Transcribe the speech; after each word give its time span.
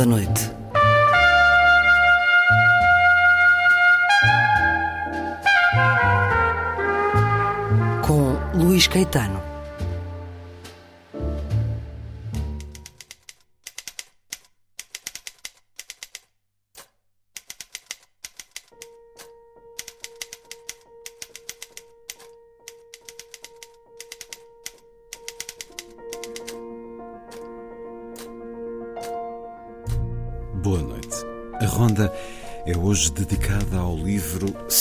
Da 0.00 0.06
Noite. 0.06 0.49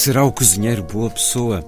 Será 0.10 0.24
o 0.24 0.32
Cozinheiro 0.32 0.82
Boa 0.82 1.12
Pessoa? 1.12 1.62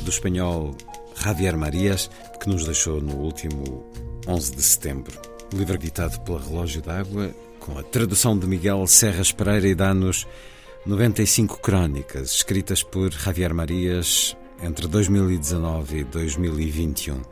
do 0.00 0.10
espanhol 0.10 0.76
Javier 1.14 1.56
Marias, 1.56 2.10
que 2.40 2.48
nos 2.48 2.64
deixou 2.64 3.00
no 3.00 3.14
último 3.14 3.88
11 4.26 4.56
de 4.56 4.62
setembro. 4.64 5.16
O 5.54 5.56
livro 5.56 5.76
editado 5.76 6.18
pela 6.22 6.40
Relógio 6.40 6.82
d'Água, 6.82 7.32
com 7.60 7.78
a 7.78 7.84
tradução 7.84 8.36
de 8.36 8.48
Miguel 8.48 8.84
Serras 8.88 9.30
Pereira 9.30 9.68
e 9.68 9.76
dá-nos 9.76 10.26
95 10.86 11.60
crónicas 11.60 12.32
escritas 12.32 12.82
por 12.82 13.12
Javier 13.12 13.54
Marias 13.54 14.36
entre 14.60 14.88
2019 14.88 15.98
e 15.98 16.02
2021. 16.02 17.22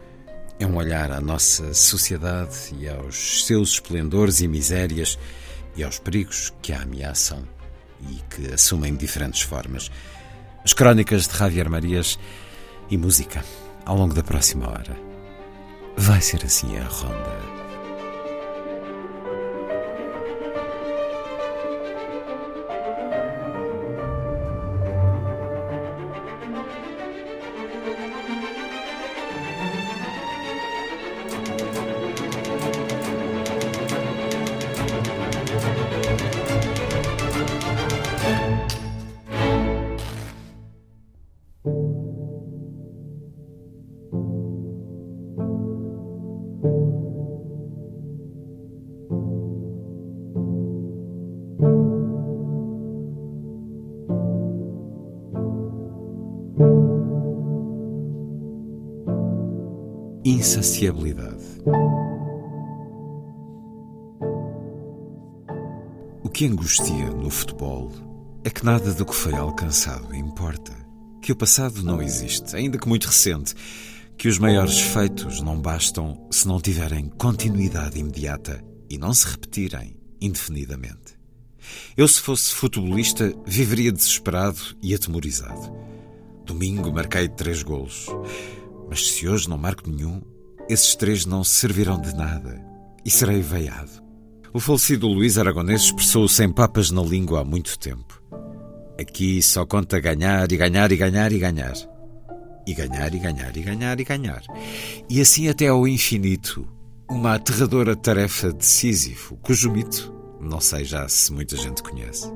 É 0.61 0.65
um 0.65 0.77
olhar 0.77 1.11
à 1.11 1.21
nossa 1.21 1.75
sociedade 1.75 2.73
e 2.79 2.89
aos 2.89 3.47
seus 3.47 3.71
esplendores 3.71 4.41
e 4.41 4.47
misérias 4.47 5.19
e 5.75 5.83
aos 5.83 5.99
perigos 5.99 6.55
que 6.63 6.73
a 6.73 6.83
ameaçam 6.83 7.43
e 8.09 8.23
que 8.33 8.55
assumem 8.55 8.95
diferentes 8.95 9.41
formas. 9.41 9.91
As 10.67 10.73
crónicas 10.73 11.29
de 11.29 11.39
Javier 11.39 11.71
Marias 11.71 12.19
e 12.91 12.99
música 12.99 13.45
ao 13.85 13.97
longo 13.97 14.13
da 14.13 14.25
próxima 14.25 14.69
hora. 14.69 14.99
Vai 15.97 16.21
ser 16.21 16.45
assim 16.45 16.77
a 16.77 16.83
ronda. 16.83 17.66
Que 66.37 66.45
angustia 66.45 67.09
no 67.13 67.31
futebol 67.31 67.91
é 68.45 68.51
que 68.51 68.63
nada 68.63 68.93
do 68.93 69.07
que 69.07 69.15
foi 69.15 69.33
alcançado 69.33 70.15
importa. 70.15 70.71
Que 71.23 71.33
o 71.33 71.37
passado 71.37 71.83
não 71.83 72.03
existe, 72.03 72.55
ainda 72.55 72.77
que 72.77 72.87
muito 72.87 73.07
recente. 73.07 73.55
Que 74.19 74.29
os 74.29 74.39
maiores 74.39 74.79
feitos 74.79 75.41
não 75.41 75.59
bastam 75.59 76.29
se 76.31 76.47
não 76.47 76.61
tiverem 76.61 77.07
continuidade 77.09 77.99
imediata 77.99 78.63
e 78.91 78.99
não 78.99 79.15
se 79.15 79.27
repetirem 79.29 79.97
indefinidamente. 80.21 81.19
Eu, 81.97 82.07
se 82.07 82.21
fosse 82.21 82.53
futebolista, 82.53 83.33
viveria 83.47 83.91
desesperado 83.91 84.61
e 84.83 84.95
atemorizado. 84.95 85.75
Domingo 86.45 86.93
marquei 86.93 87.31
três 87.31 87.63
golos. 87.63 88.09
Mas 88.91 89.09
se 89.09 89.27
hoje 89.27 89.49
não 89.49 89.57
marco 89.57 89.89
nenhum, 89.89 90.21
esses 90.69 90.95
três 90.97 91.25
não 91.25 91.43
servirão 91.43 91.99
de 91.99 92.15
nada 92.15 92.63
e 93.07 93.11
serei 93.11 93.41
veiado. 93.41 94.05
O 94.57 94.59
falecido 94.59 95.07
Luís 95.07 95.37
Aragonês 95.37 95.83
expressou 95.83 96.27
sem 96.27 96.51
papas 96.51 96.91
na 96.91 97.03
língua 97.03 97.43
há 97.43 97.45
muito 97.45 97.79
tempo. 97.79 98.23
Aqui 98.99 99.43
só 99.43 99.67
conta 99.67 100.01
ganhar 100.01 100.51
e 100.51 100.57
ganhar 100.57 100.91
e 100.91 100.97
ganhar 100.97 101.31
e 101.31 101.39
ganhar. 101.39 101.75
E 102.67 102.73
ganhar 102.73 103.15
e 103.15 103.19
ganhar 103.19 103.55
e 103.55 103.61
ganhar 103.61 104.01
e 104.01 104.05
ganhar. 104.05 104.43
E 105.11 105.21
assim 105.21 105.47
até 105.49 105.69
ao 105.69 105.87
infinito. 105.87 106.67
Uma 107.07 107.35
aterradora 107.35 107.95
tarefa 107.95 108.51
de 108.51 108.65
Sísifo, 108.65 109.37
cujo 109.43 109.71
mito 109.71 110.11
não 110.41 110.59
sei 110.59 110.87
já 110.87 111.07
se 111.07 111.35
muita 111.35 111.55
gente 111.55 111.83
conhece. 111.83 112.27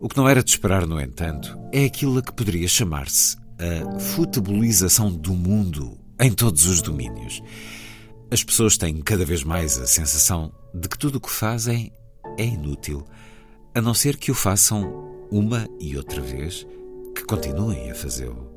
O 0.00 0.08
que 0.08 0.16
não 0.16 0.28
era 0.28 0.40
de 0.40 0.50
esperar, 0.50 0.86
no 0.86 1.00
entanto, 1.00 1.58
é 1.72 1.84
aquilo 1.84 2.20
a 2.20 2.22
que 2.22 2.32
poderia 2.32 2.68
chamar-se 2.68 3.36
a 3.58 3.98
futebolização 3.98 5.10
do 5.10 5.34
mundo 5.34 5.98
em 6.20 6.30
todos 6.30 6.64
os 6.66 6.80
domínios. 6.80 7.42
As 8.32 8.42
pessoas 8.42 8.78
têm 8.78 9.02
cada 9.02 9.26
vez 9.26 9.44
mais 9.44 9.78
a 9.78 9.86
sensação 9.86 10.50
de 10.72 10.88
que 10.88 10.96
tudo 10.96 11.16
o 11.16 11.20
que 11.20 11.30
fazem 11.30 11.92
é 12.38 12.46
inútil, 12.46 13.06
a 13.74 13.80
não 13.82 13.92
ser 13.92 14.16
que 14.16 14.30
o 14.30 14.34
façam 14.34 15.26
uma 15.30 15.68
e 15.78 15.98
outra 15.98 16.22
vez, 16.22 16.66
que 17.14 17.24
continuem 17.24 17.90
a 17.90 17.94
fazê-lo. 17.94 18.50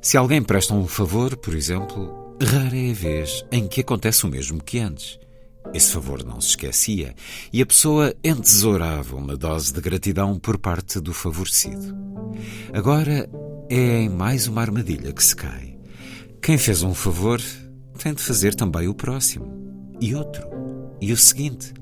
Se 0.00 0.16
alguém 0.16 0.40
presta 0.40 0.74
um 0.74 0.86
favor, 0.86 1.36
por 1.36 1.56
exemplo, 1.56 2.36
rara 2.40 2.76
é 2.76 2.92
a 2.92 2.94
vez 2.94 3.44
em 3.50 3.66
que 3.66 3.80
acontece 3.80 4.26
o 4.26 4.28
mesmo 4.28 4.62
que 4.62 4.78
antes. 4.78 5.18
Esse 5.74 5.90
favor 5.90 6.22
não 6.22 6.40
se 6.40 6.50
esquecia 6.50 7.16
e 7.52 7.60
a 7.60 7.66
pessoa 7.66 8.14
entesourava 8.22 9.16
uma 9.16 9.36
dose 9.36 9.72
de 9.72 9.80
gratidão 9.80 10.38
por 10.38 10.56
parte 10.56 11.00
do 11.00 11.12
favorecido. 11.12 11.96
Agora 12.72 13.28
é 13.68 14.02
em 14.02 14.08
mais 14.08 14.46
uma 14.46 14.60
armadilha 14.60 15.12
que 15.12 15.24
se 15.24 15.34
cai. 15.34 15.76
Quem 16.40 16.56
fez 16.56 16.84
um 16.84 16.94
favor 16.94 17.40
tem 17.98 18.14
de 18.14 18.22
fazer 18.22 18.54
também 18.54 18.88
o 18.88 18.94
próximo, 18.94 19.46
e 20.00 20.14
outro, 20.14 20.46
e 21.00 21.12
o 21.12 21.16
seguinte. 21.16 21.72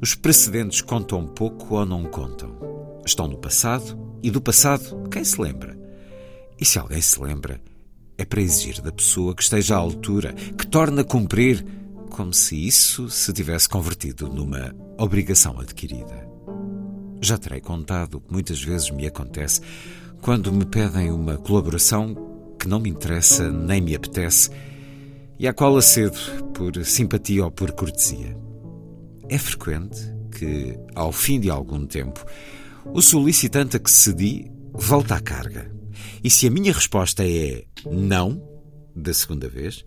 Os 0.00 0.14
precedentes 0.14 0.80
contam 0.80 1.26
pouco 1.26 1.74
ou 1.74 1.84
não 1.84 2.04
contam. 2.04 2.56
Estão 3.04 3.28
no 3.28 3.38
passado, 3.38 3.98
e 4.22 4.30
do 4.30 4.40
passado, 4.40 5.08
quem 5.10 5.24
se 5.24 5.40
lembra? 5.40 5.78
E 6.58 6.64
se 6.64 6.78
alguém 6.78 7.00
se 7.00 7.20
lembra, 7.20 7.60
é 8.16 8.24
para 8.24 8.40
exigir 8.40 8.80
da 8.82 8.92
pessoa 8.92 9.34
que 9.34 9.42
esteja 9.42 9.76
à 9.76 9.78
altura, 9.78 10.32
que 10.32 10.66
torne 10.66 11.00
a 11.00 11.04
cumprir, 11.04 11.64
como 12.10 12.34
se 12.34 12.66
isso 12.66 13.08
se 13.08 13.32
tivesse 13.32 13.68
convertido 13.68 14.28
numa 14.28 14.74
obrigação 14.98 15.58
adquirida. 15.58 16.28
Já 17.22 17.38
terei 17.38 17.60
contado 17.60 18.16
o 18.16 18.20
que 18.20 18.32
muitas 18.32 18.62
vezes 18.62 18.90
me 18.90 19.06
acontece 19.06 19.60
quando 20.20 20.52
me 20.52 20.66
pedem 20.66 21.10
uma 21.10 21.38
colaboração 21.38 22.14
que 22.58 22.68
não 22.68 22.78
me 22.78 22.90
interessa 22.90 23.50
nem 23.50 23.80
me 23.80 23.94
apetece 23.94 24.50
e 25.40 25.48
à 25.48 25.54
qual 25.54 25.74
acedo 25.78 26.18
por 26.52 26.84
simpatia 26.84 27.42
ou 27.42 27.50
por 27.50 27.72
cortesia. 27.72 28.36
É 29.26 29.38
frequente 29.38 29.98
que, 30.38 30.78
ao 30.94 31.10
fim 31.10 31.40
de 31.40 31.48
algum 31.48 31.86
tempo, 31.86 32.22
o 32.84 33.00
solicitante 33.00 33.78
a 33.78 33.80
que 33.80 33.90
cedi 33.90 34.52
volta 34.70 35.14
à 35.14 35.20
carga. 35.20 35.74
E 36.22 36.28
se 36.28 36.46
a 36.46 36.50
minha 36.50 36.74
resposta 36.74 37.26
é 37.26 37.64
não, 37.90 38.46
da 38.94 39.14
segunda 39.14 39.48
vez, 39.48 39.82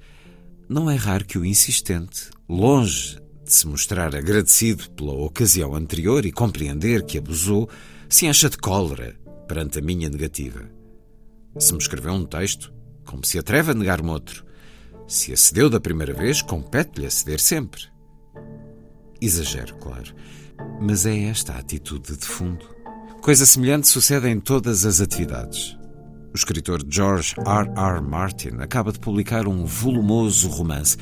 não 0.68 0.90
é 0.90 0.96
raro 0.96 1.24
que 1.24 1.38
o 1.38 1.46
insistente, 1.46 2.32
longe 2.50 3.20
de 3.46 3.54
se 3.54 3.68
mostrar 3.68 4.16
agradecido 4.16 4.90
pela 4.94 5.14
ocasião 5.14 5.76
anterior 5.76 6.26
e 6.26 6.32
compreender 6.32 7.06
que 7.06 7.20
abusou, 7.20 7.70
se 8.10 8.26
encha 8.26 8.50
de 8.50 8.58
cólera 8.58 9.16
perante 9.48 9.78
a 9.78 9.84
minha 9.84 10.10
negativa. 10.10 10.68
Se 11.60 11.74
me 11.74 11.80
escreveu 11.80 12.14
um 12.14 12.26
texto, 12.26 12.74
como 13.06 13.24
se 13.24 13.38
atreve 13.38 13.70
a 13.70 13.76
negar-me 13.76 14.10
outro? 14.10 14.52
Se 15.08 15.34
acedeu 15.34 15.70
da 15.70 15.80
primeira 15.80 16.14
vez, 16.14 16.42
compete-lhe 16.42 17.06
aceder 17.06 17.40
sempre. 17.40 17.84
Exagero, 19.22 19.76
claro, 19.76 20.14
mas 20.82 21.06
é 21.06 21.18
esta 21.26 21.54
a 21.54 21.60
atitude 21.60 22.18
de 22.18 22.26
fundo. 22.26 22.66
Coisa 23.22 23.46
semelhante 23.46 23.88
sucede 23.88 24.28
em 24.28 24.40
todas 24.40 24.86
as 24.86 25.00
atividades. 25.00 25.78
O 26.34 26.36
escritor 26.36 26.82
George 26.90 27.36
R. 27.38 27.70
R. 27.76 28.02
Martin 28.02 28.58
acaba 28.60 28.92
de 28.92 29.00
publicar 29.00 29.48
um 29.48 29.66
volumoso 29.66 30.50
romance, 30.50 30.98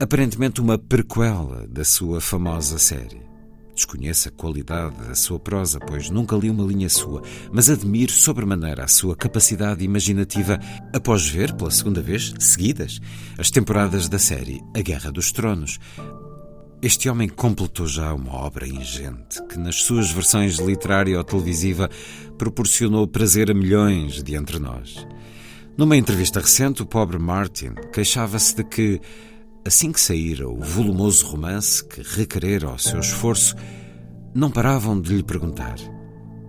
aparentemente 0.00 0.60
uma 0.60 0.78
prequela 0.78 1.66
da 1.68 1.84
sua 1.84 2.20
famosa 2.20 2.78
série. 2.78 3.33
Desconheço 3.74 4.28
a 4.28 4.32
qualidade 4.32 4.96
da 5.08 5.14
sua 5.14 5.38
prosa, 5.38 5.80
pois 5.80 6.08
nunca 6.08 6.36
li 6.36 6.48
uma 6.48 6.64
linha 6.64 6.88
sua, 6.88 7.22
mas 7.52 7.68
admiro 7.68 8.12
sobremaneira 8.12 8.84
a 8.84 8.88
sua 8.88 9.16
capacidade 9.16 9.84
imaginativa 9.84 10.60
após 10.94 11.28
ver, 11.28 11.52
pela 11.54 11.70
segunda 11.70 12.00
vez, 12.00 12.32
seguidas, 12.38 13.00
as 13.36 13.50
temporadas 13.50 14.08
da 14.08 14.18
série 14.18 14.62
A 14.76 14.80
Guerra 14.80 15.10
dos 15.10 15.32
Tronos. 15.32 15.80
Este 16.80 17.08
homem 17.08 17.28
completou 17.28 17.86
já 17.86 18.12
uma 18.12 18.34
obra 18.34 18.68
ingente 18.68 19.42
que, 19.48 19.58
nas 19.58 19.82
suas 19.82 20.10
versões 20.10 20.58
literária 20.58 21.16
ou 21.18 21.24
televisiva, 21.24 21.88
proporcionou 22.38 23.08
prazer 23.08 23.50
a 23.50 23.54
milhões 23.54 24.22
de 24.22 24.36
entre 24.36 24.58
nós. 24.58 25.06
Numa 25.76 25.96
entrevista 25.96 26.38
recente, 26.38 26.82
o 26.82 26.86
pobre 26.86 27.18
Martin 27.18 27.72
queixava-se 27.92 28.54
de 28.54 28.62
que, 28.62 29.00
assim 29.66 29.92
que 29.92 30.00
saíra 30.00 30.48
o 30.48 30.60
volumoso 30.60 31.26
romance 31.26 31.84
que 31.84 32.02
requerera 32.02 32.70
o 32.70 32.78
seu 32.78 33.00
esforço, 33.00 33.54
não 34.34 34.50
paravam 34.50 35.00
de 35.00 35.14
lhe 35.14 35.22
perguntar: 35.22 35.76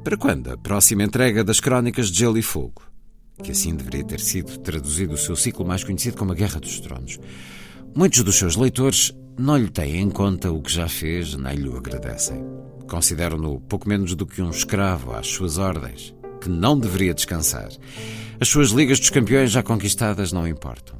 para 0.03 0.17
quando 0.17 0.51
a 0.51 0.57
próxima 0.57 1.03
entrega 1.03 1.43
das 1.43 1.59
Crónicas 1.59 2.11
de 2.11 2.19
Gelo 2.19 2.37
e 2.37 2.41
Fogo? 2.41 2.83
Que 3.41 3.51
assim 3.51 3.75
deveria 3.75 4.03
ter 4.03 4.19
sido 4.19 4.57
traduzido 4.59 5.13
o 5.13 5.17
seu 5.17 5.35
ciclo 5.35 5.65
mais 5.65 5.83
conhecido 5.83 6.17
como 6.17 6.31
A 6.31 6.35
Guerra 6.35 6.59
dos 6.59 6.79
Tronos. 6.79 7.19
Muitos 7.95 8.23
dos 8.23 8.35
seus 8.35 8.55
leitores 8.55 9.13
não 9.37 9.57
lhe 9.57 9.69
têm 9.69 9.97
em 10.01 10.09
conta 10.09 10.51
o 10.51 10.61
que 10.61 10.71
já 10.71 10.87
fez, 10.87 11.35
nem 11.35 11.55
lhe 11.55 11.67
o 11.67 11.77
agradecem. 11.77 12.43
Consideram-no 12.89 13.59
pouco 13.61 13.89
menos 13.89 14.15
do 14.15 14.25
que 14.25 14.41
um 14.41 14.49
escravo 14.49 15.13
às 15.13 15.27
suas 15.27 15.57
ordens, 15.57 16.13
que 16.41 16.49
não 16.49 16.79
deveria 16.79 17.13
descansar. 17.13 17.69
As 18.39 18.47
suas 18.47 18.69
ligas 18.69 18.99
dos 18.99 19.09
campeões 19.09 19.51
já 19.51 19.63
conquistadas 19.63 20.31
não 20.31 20.47
importam. 20.47 20.95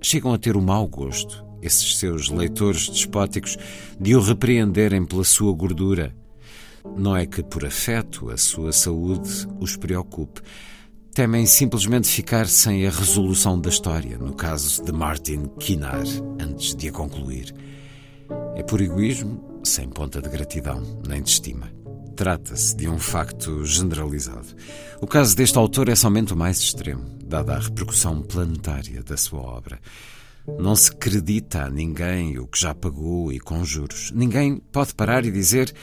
Chegam 0.00 0.32
a 0.32 0.38
ter 0.38 0.56
o 0.56 0.62
mau 0.62 0.86
gosto, 0.88 1.44
esses 1.62 1.98
seus 1.98 2.28
leitores 2.28 2.88
despóticos, 2.88 3.56
de 4.00 4.14
o 4.14 4.20
repreenderem 4.20 5.04
pela 5.04 5.24
sua 5.24 5.52
gordura. 5.52 6.14
Não 6.96 7.16
é 7.16 7.26
que 7.26 7.42
por 7.42 7.64
afeto 7.64 8.30
a 8.30 8.36
sua 8.36 8.72
saúde 8.72 9.46
os 9.60 9.76
preocupe, 9.76 10.40
temem 11.18 11.46
simplesmente 11.46 12.06
ficar 12.06 12.46
sem 12.46 12.86
a 12.86 12.90
resolução 12.90 13.60
da 13.60 13.68
história, 13.68 14.16
no 14.18 14.34
caso 14.34 14.84
de 14.84 14.92
Martin 14.92 15.46
Kinar, 15.58 16.04
antes 16.40 16.76
de 16.76 16.88
a 16.88 16.92
concluir. 16.92 17.52
É 18.54 18.62
por 18.62 18.80
egoísmo, 18.80 19.60
sem 19.64 19.88
ponta 19.88 20.22
de 20.22 20.28
gratidão, 20.28 20.80
nem 21.06 21.20
de 21.20 21.30
estima. 21.30 21.68
Trata-se 22.14 22.76
de 22.76 22.88
um 22.88 22.98
facto 22.98 23.64
generalizado. 23.64 24.48
O 25.00 25.06
caso 25.06 25.36
deste 25.36 25.58
autor 25.58 25.88
é 25.88 25.94
somente 25.94 26.32
o 26.32 26.36
mais 26.36 26.58
extremo, 26.58 27.04
dada 27.24 27.54
a 27.54 27.58
repercussão 27.58 28.22
planetária 28.22 29.02
da 29.02 29.16
sua 29.16 29.40
obra. 29.40 29.80
Não 30.56 30.74
se 30.74 30.90
acredita 30.90 31.64
a 31.64 31.70
ninguém 31.70 32.38
o 32.38 32.46
que 32.46 32.58
já 32.58 32.74
pagou 32.74 33.32
e 33.32 33.38
com 33.38 33.64
juros. 33.64 34.10
Ninguém 34.12 34.56
pode 34.72 34.94
parar 34.94 35.24
e 35.24 35.30
dizer 35.30 35.74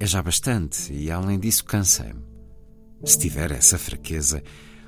é 0.00 0.06
já 0.06 0.20
bastante 0.20 0.92
e, 0.92 1.10
além 1.10 1.38
disso, 1.38 1.64
cansei-me. 1.64 2.24
Se 3.04 3.18
tiver 3.18 3.52
essa 3.52 3.78
fraqueza, 3.78 4.42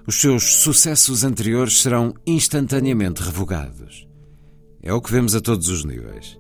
os 0.07 0.21
seus 0.21 0.57
sucessos 0.57 1.23
anteriores 1.23 1.81
serão 1.81 2.13
instantaneamente 2.27 3.23
revogados. 3.23 4.09
É 4.83 4.93
o 4.93 5.01
que 5.01 5.13
vemos 5.13 5.35
a 5.35 5.41
todos 5.41 5.69
os 5.69 5.85
níveis. 5.85 6.39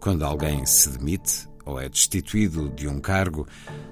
Quando 0.00 0.24
alguém 0.24 0.64
se 0.66 0.90
demite 0.90 1.48
ou 1.64 1.80
é 1.80 1.88
destituído 1.88 2.68
de 2.70 2.86
um 2.86 3.00
cargo, 3.00 3.46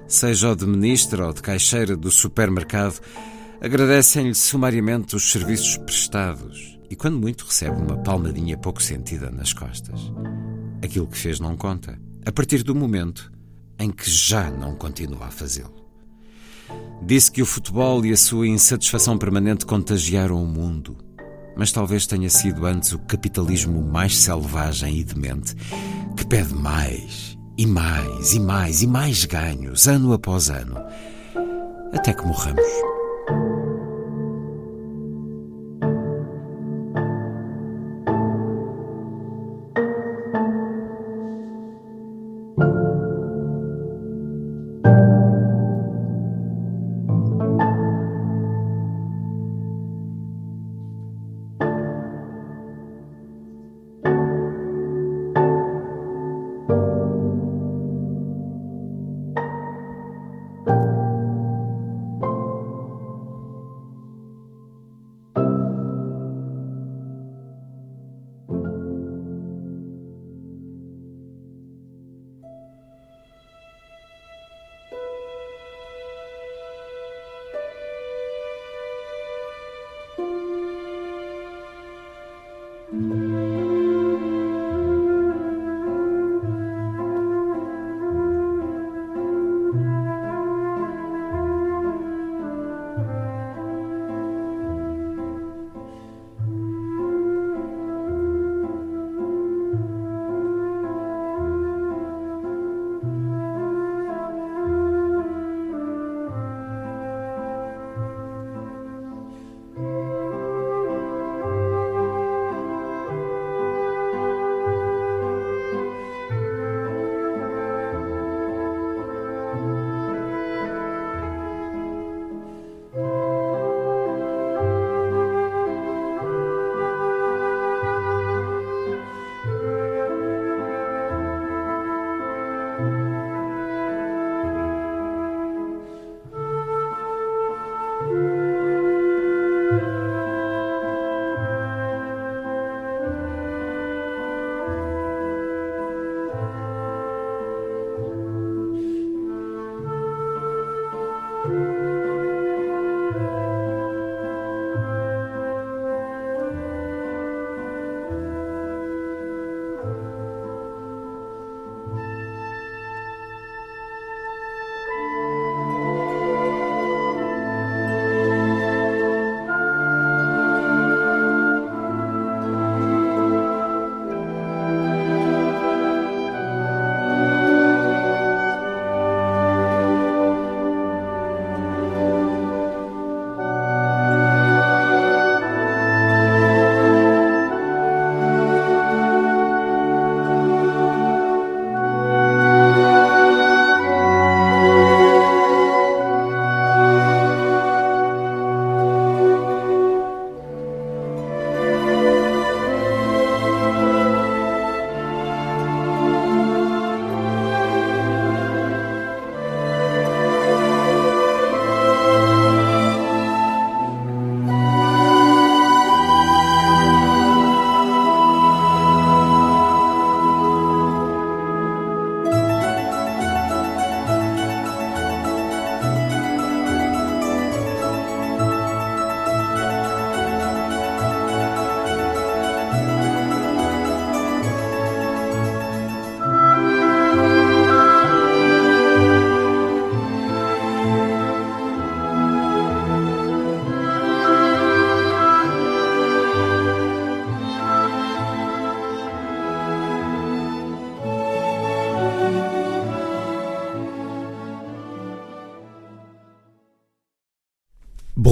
seja 0.07 0.51
o 0.51 0.55
de 0.55 0.65
ministro 0.65 1.25
ou 1.25 1.33
de 1.33 1.41
caixeira 1.41 1.97
do 1.97 2.11
supermercado, 2.11 2.99
agradecem-lhe 3.59 4.35
sumariamente 4.35 5.15
os 5.15 5.31
serviços 5.31 5.77
prestados 5.77 6.78
e, 6.89 6.95
quando 6.95 7.19
muito, 7.19 7.45
recebe 7.45 7.75
uma 7.81 7.97
palmadinha 7.97 8.57
pouco 8.57 8.81
sentida 8.81 9.29
nas 9.29 9.53
costas. 9.53 10.11
Aquilo 10.83 11.07
que 11.07 11.17
fez 11.17 11.39
não 11.39 11.55
conta, 11.55 11.99
a 12.25 12.31
partir 12.31 12.63
do 12.63 12.73
momento 12.73 13.31
em 13.77 13.91
que 13.91 14.09
já 14.09 14.49
não 14.49 14.75
continua 14.75 15.27
a 15.27 15.31
fazê-lo. 15.31 15.79
Disse 17.01 17.31
que 17.31 17.41
o 17.41 17.45
futebol 17.45 18.05
e 18.05 18.11
a 18.11 18.17
sua 18.17 18.47
insatisfação 18.47 19.17
permanente 19.17 19.65
contagiaram 19.65 20.43
o 20.43 20.47
mundo. 20.47 20.97
Mas 21.55 21.71
talvez 21.71 22.05
tenha 22.05 22.29
sido 22.29 22.65
antes 22.65 22.91
o 22.91 22.99
capitalismo 22.99 23.81
mais 23.81 24.17
selvagem 24.17 24.97
e 24.97 25.03
demente, 25.03 25.55
que 26.15 26.25
pede 26.25 26.53
mais, 26.53 27.37
e 27.57 27.65
mais, 27.65 28.33
e 28.33 28.39
mais, 28.39 28.81
e 28.81 28.87
mais 28.87 29.25
ganhos, 29.25 29.87
ano 29.87 30.13
após 30.13 30.49
ano, 30.49 30.77
até 31.93 32.13
que 32.13 32.25
morramos. 32.25 32.98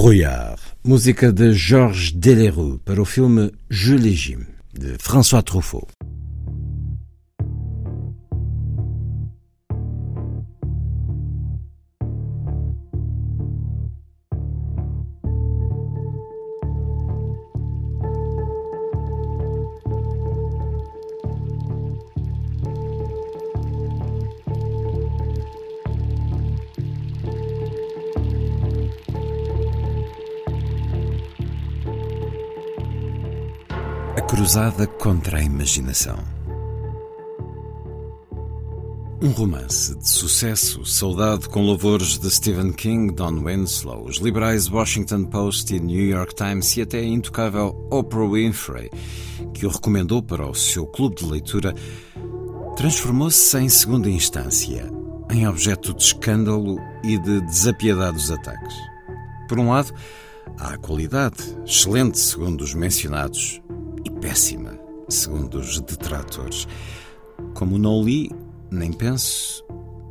Brouillard, 0.08 0.58
música 0.84 1.30
de 1.30 1.52
Georges 1.52 2.14
Delerue 2.14 2.78
para 2.82 3.02
o 3.02 3.04
filme 3.04 3.50
Je 3.68 3.92
Légime, 3.92 4.46
de 4.72 4.96
François 4.98 5.42
Truffaut. 5.42 5.86
Cruzada 34.48 34.86
contra 34.86 35.36
a 35.36 35.42
imaginação. 35.42 36.16
Um 39.20 39.28
romance 39.32 39.94
de 39.94 40.08
sucesso, 40.08 40.86
saudado 40.86 41.50
com 41.50 41.60
louvores 41.60 42.18
de 42.18 42.30
Stephen 42.30 42.72
King, 42.72 43.12
Don 43.12 43.44
Winslow, 43.44 44.06
os 44.06 44.16
liberais 44.16 44.70
Washington 44.70 45.24
Post 45.24 45.76
e 45.76 45.78
New 45.78 46.02
York 46.02 46.34
Times 46.34 46.74
e 46.78 46.80
até 46.80 47.00
a 47.00 47.04
intocável 47.04 47.76
Oprah 47.90 48.26
Winfrey, 48.26 48.88
que 49.52 49.66
o 49.66 49.68
recomendou 49.68 50.22
para 50.22 50.48
o 50.48 50.54
seu 50.54 50.86
clube 50.86 51.16
de 51.16 51.26
leitura, 51.26 51.74
transformou-se 52.74 53.54
em 53.58 53.68
segunda 53.68 54.08
instância 54.08 54.90
em 55.30 55.46
objeto 55.46 55.92
de 55.92 56.02
escândalo 56.04 56.78
e 57.04 57.18
de 57.18 57.42
desapiedados 57.42 58.30
ataques. 58.30 58.74
Por 59.46 59.58
um 59.58 59.68
lado, 59.68 59.92
há 60.58 60.72
a 60.72 60.78
qualidade, 60.78 61.36
excelente 61.66 62.18
segundo 62.18 62.62
os 62.62 62.72
mencionados, 62.72 63.60
péssima, 64.20 64.78
segundo 65.08 65.58
os 65.58 65.80
detratores. 65.80 66.66
Como 67.54 67.78
não 67.78 68.02
li, 68.02 68.30
nem 68.70 68.92
penso, 68.92 69.64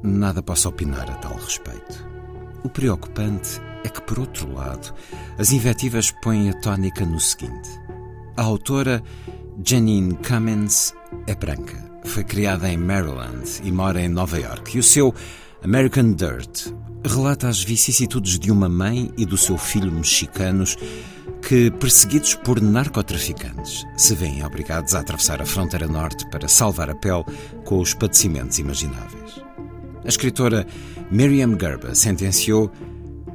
nada 0.03 0.41
posso 0.41 0.69
opinar 0.69 1.09
a 1.09 1.15
tal 1.15 1.35
respeito. 1.35 2.07
O 2.63 2.69
preocupante 2.69 3.61
é 3.83 3.89
que, 3.89 4.01
por 4.01 4.19
outro 4.19 4.51
lado, 4.53 4.93
as 5.37 5.51
invectivas 5.51 6.11
põem 6.11 6.49
a 6.49 6.59
tónica 6.59 7.05
no 7.05 7.19
seguinte: 7.19 7.69
a 8.35 8.43
autora 8.43 9.03
Janine 9.63 10.15
Cummins 10.15 10.93
é 11.25 11.35
branca, 11.35 11.83
foi 12.05 12.23
criada 12.23 12.69
em 12.69 12.77
Maryland 12.77 13.61
e 13.63 13.71
mora 13.71 14.01
em 14.01 14.09
Nova 14.09 14.39
York, 14.39 14.75
e 14.75 14.79
o 14.79 14.83
seu 14.83 15.13
American 15.63 16.13
Dirt 16.13 16.73
relata 17.03 17.47
as 17.47 17.63
vicissitudes 17.63 18.39
de 18.39 18.51
uma 18.51 18.67
mãe 18.67 19.11
e 19.17 19.25
do 19.25 19.37
seu 19.37 19.57
filho 19.57 19.91
mexicanos 19.91 20.77
que, 21.47 21.71
perseguidos 21.71 22.35
por 22.35 22.61
narcotraficantes, 22.61 23.85
se 23.95 24.13
veem 24.13 24.43
obrigados 24.43 24.93
a 24.93 24.99
atravessar 24.99 25.41
a 25.41 25.45
fronteira 25.45 25.87
norte 25.87 26.29
para 26.29 26.45
salvar 26.45 26.89
a 26.89 26.95
pele 26.95 27.23
com 27.63 27.79
os 27.79 27.93
padecimentos 27.93 28.59
imagináveis. 28.59 29.41
A 30.03 30.09
escritora 30.09 30.67
Miriam 31.09 31.57
Gerber 31.57 31.95
sentenciou: 31.95 32.69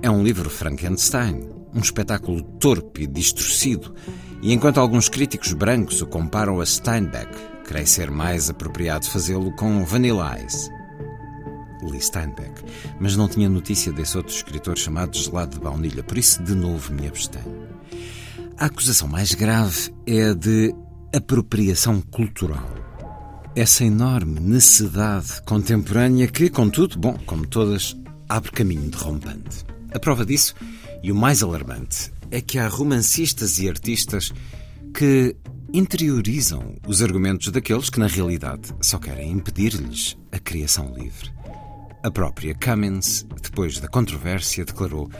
é 0.02 0.10
um 0.10 0.22
livro 0.22 0.50
Frankenstein, 0.50 1.48
um 1.74 1.80
espetáculo 1.80 2.42
torpe 2.42 3.04
e 3.04 3.06
distorcido, 3.06 3.94
e 4.42 4.52
enquanto 4.52 4.78
alguns 4.78 5.08
críticos 5.08 5.54
brancos 5.54 6.02
o 6.02 6.06
comparam 6.06 6.60
a 6.60 6.66
Steinbeck, 6.66 7.34
creio 7.64 7.86
ser 7.86 8.10
mais 8.10 8.50
apropriado 8.50 9.08
fazê-lo 9.08 9.56
com 9.56 9.86
Vanilla 9.86 10.36
Ice. 10.46 10.70
Lee 11.82 11.98
Steinbeck, 11.98 12.62
mas 13.00 13.16
não 13.16 13.26
tinha 13.26 13.48
notícia 13.48 13.90
desse 13.90 14.18
outro 14.18 14.34
escritor 14.34 14.76
chamado 14.76 15.16
Gelado 15.16 15.54
de 15.54 15.60
Baunilha, 15.60 16.02
por 16.02 16.18
isso 16.18 16.42
de 16.42 16.54
novo 16.54 16.92
me 16.92 17.08
abstenho. 17.08 17.72
A 18.58 18.66
acusação 18.66 19.08
mais 19.08 19.34
grave 19.34 19.92
é 20.06 20.30
a 20.30 20.34
de 20.34 20.74
apropriação 21.14 22.00
cultural. 22.00 22.74
Essa 23.54 23.84
enorme 23.84 24.40
necessidade 24.40 25.42
contemporânea 25.42 26.26
que, 26.26 26.48
contudo, 26.48 26.98
bom, 26.98 27.18
como 27.26 27.46
todas, 27.46 27.96
abre 28.28 28.50
caminho 28.50 28.90
derrompante. 28.90 29.64
A 29.92 29.98
prova 29.98 30.24
disso, 30.24 30.54
e 31.02 31.12
o 31.12 31.14
mais 31.14 31.42
alarmante, 31.42 32.10
é 32.30 32.40
que 32.40 32.58
há 32.58 32.66
romancistas 32.66 33.58
e 33.58 33.68
artistas 33.68 34.32
que 34.94 35.36
interiorizam 35.72 36.76
os 36.86 37.02
argumentos 37.02 37.48
daqueles 37.48 37.90
que, 37.90 38.00
na 38.00 38.06
realidade, 38.06 38.74
só 38.80 38.98
querem 38.98 39.32
impedir-lhes 39.32 40.16
a 40.30 40.38
criação 40.38 40.94
livre. 40.94 41.30
A 42.02 42.10
própria 42.10 42.54
Cummins, 42.54 43.26
depois 43.42 43.78
da 43.78 43.88
controvérsia, 43.88 44.64
declarou 44.64 45.10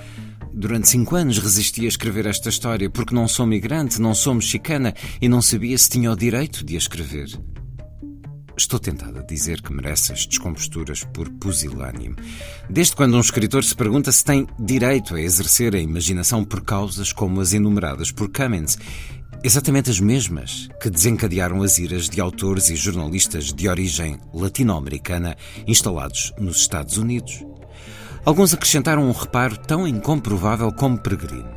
Durante 0.54 0.88
cinco 0.88 1.16
anos 1.16 1.38
resisti 1.38 1.86
a 1.86 1.88
escrever 1.88 2.26
esta 2.26 2.50
história 2.50 2.90
porque 2.90 3.14
não 3.14 3.26
sou 3.26 3.46
migrante, 3.46 4.00
não 4.00 4.14
sou 4.14 4.34
mexicana 4.34 4.94
e 5.20 5.28
não 5.28 5.40
sabia 5.40 5.76
se 5.78 5.88
tinha 5.88 6.12
o 6.12 6.16
direito 6.16 6.64
de 6.64 6.74
a 6.74 6.78
escrever. 6.78 7.28
Estou 8.56 8.78
tentada 8.78 9.20
a 9.20 9.24
dizer 9.24 9.62
que 9.62 9.72
merece 9.72 10.12
as 10.12 10.26
descomposturas 10.26 11.04
por 11.04 11.28
pusilânime. 11.30 12.16
Desde 12.68 12.94
quando 12.94 13.16
um 13.16 13.20
escritor 13.20 13.64
se 13.64 13.74
pergunta 13.74 14.12
se 14.12 14.22
tem 14.22 14.46
direito 14.58 15.14
a 15.14 15.20
exercer 15.20 15.74
a 15.74 15.80
imaginação 15.80 16.44
por 16.44 16.60
causas 16.60 17.12
como 17.12 17.40
as 17.40 17.54
enumeradas 17.54 18.12
por 18.12 18.30
Cummins, 18.30 18.76
exatamente 19.42 19.90
as 19.90 20.00
mesmas 20.00 20.68
que 20.82 20.90
desencadearam 20.90 21.62
as 21.62 21.78
iras 21.78 22.10
de 22.10 22.20
autores 22.20 22.68
e 22.68 22.76
jornalistas 22.76 23.54
de 23.54 23.68
origem 23.68 24.18
latino-americana 24.34 25.34
instalados 25.66 26.32
nos 26.38 26.58
Estados 26.58 26.98
Unidos. 26.98 27.51
Alguns 28.24 28.54
acrescentaram 28.54 29.08
um 29.08 29.10
reparo 29.10 29.56
tão 29.56 29.86
incomprovável 29.86 30.70
como 30.70 30.96
peregrino. 30.96 31.50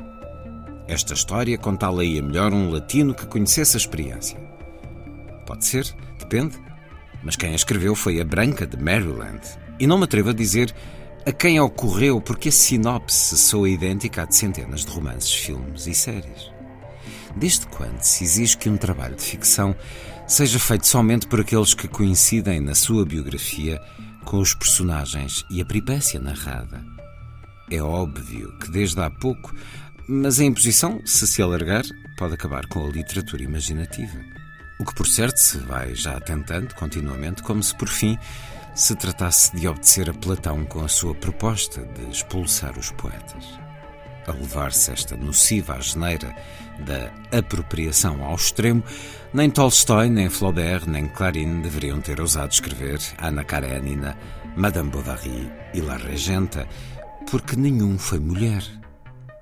Esta 0.87 1.13
história 1.13 1.59
contá-la-ia 1.59 2.23
melhor 2.23 2.51
um 2.53 2.71
latino 2.71 3.13
que 3.13 3.27
conhecesse 3.27 3.77
a 3.77 3.79
experiência. 3.79 4.39
Pode 5.45 5.63
ser, 5.63 5.85
depende. 6.17 6.57
Mas 7.23 7.35
quem 7.35 7.51
a 7.51 7.55
escreveu 7.55 7.93
foi 7.93 8.19
a 8.19 8.25
Branca 8.25 8.65
de 8.65 8.81
Maryland. 8.81 9.41
E 9.79 9.85
não 9.85 9.99
me 9.99 10.05
atrevo 10.05 10.31
a 10.31 10.33
dizer 10.33 10.73
a 11.23 11.31
quem 11.31 11.59
ocorreu, 11.59 12.19
porque 12.19 12.49
a 12.49 12.51
sinopse 12.51 13.37
soa 13.37 13.69
idêntica 13.69 14.23
à 14.23 14.25
de 14.25 14.35
centenas 14.35 14.85
de 14.85 14.91
romances, 14.91 15.33
filmes 15.33 15.85
e 15.85 15.93
séries. 15.93 16.51
Desde 17.35 17.67
quando 17.67 18.01
se 18.01 18.23
exige 18.23 18.57
que 18.57 18.69
um 18.69 18.77
trabalho 18.77 19.15
de 19.15 19.23
ficção 19.23 19.75
seja 20.27 20.57
feito 20.57 20.87
somente 20.87 21.27
por 21.27 21.41
aqueles 21.41 21.75
que 21.75 21.87
coincidem 21.87 22.59
na 22.59 22.73
sua 22.73 23.05
biografia 23.05 23.79
com 24.25 24.39
os 24.39 24.53
personagens 24.53 25.45
e 25.49 25.61
a 25.61 25.65
peripécia 25.65 26.19
narrada. 26.19 26.83
É 27.71 27.81
óbvio 27.81 28.57
que 28.59 28.69
desde 28.69 28.99
há 28.99 29.09
pouco, 29.09 29.55
mas 30.07 30.39
a 30.39 30.43
imposição, 30.43 30.99
se 31.05 31.25
se 31.27 31.41
alargar, 31.41 31.83
pode 32.17 32.33
acabar 32.33 32.65
com 32.67 32.85
a 32.85 32.89
literatura 32.89 33.43
imaginativa. 33.43 34.19
O 34.79 34.85
que 34.85 34.93
por 34.93 35.07
certo 35.07 35.37
se 35.37 35.57
vai 35.59 35.95
já 35.95 36.19
tentando 36.19 36.75
continuamente, 36.75 37.41
como 37.41 37.63
se 37.63 37.73
por 37.75 37.87
fim 37.87 38.17
se 38.75 38.95
tratasse 38.95 39.55
de 39.55 39.67
obedecer 39.67 40.09
a 40.09 40.13
Platão 40.13 40.65
com 40.65 40.83
a 40.83 40.89
sua 40.89 41.15
proposta 41.15 41.81
de 41.85 42.11
expulsar 42.11 42.77
os 42.77 42.91
poetas. 42.91 43.45
A 44.27 44.31
levar-se 44.31 44.91
esta 44.91 45.15
nociva 45.15 45.79
geneira 45.79 46.35
da 46.79 47.37
apropriação 47.37 48.23
ao 48.23 48.35
extremo, 48.35 48.83
nem 49.33 49.49
Tolstói, 49.49 50.09
nem 50.09 50.29
Flaubert, 50.29 50.87
nem 50.87 51.07
Clarín 51.07 51.61
deveriam 51.61 52.01
ter 52.01 52.19
ousado 52.21 52.53
escrever 52.53 52.99
Ana 53.19 53.43
Karenina, 53.43 54.17
Madame 54.55 54.89
Bovary 54.89 55.51
e 55.73 55.81
La 55.81 55.97
Regenta, 55.97 56.67
porque 57.29 57.55
nenhum 57.55 57.97
foi 57.97 58.19
mulher. 58.19 58.63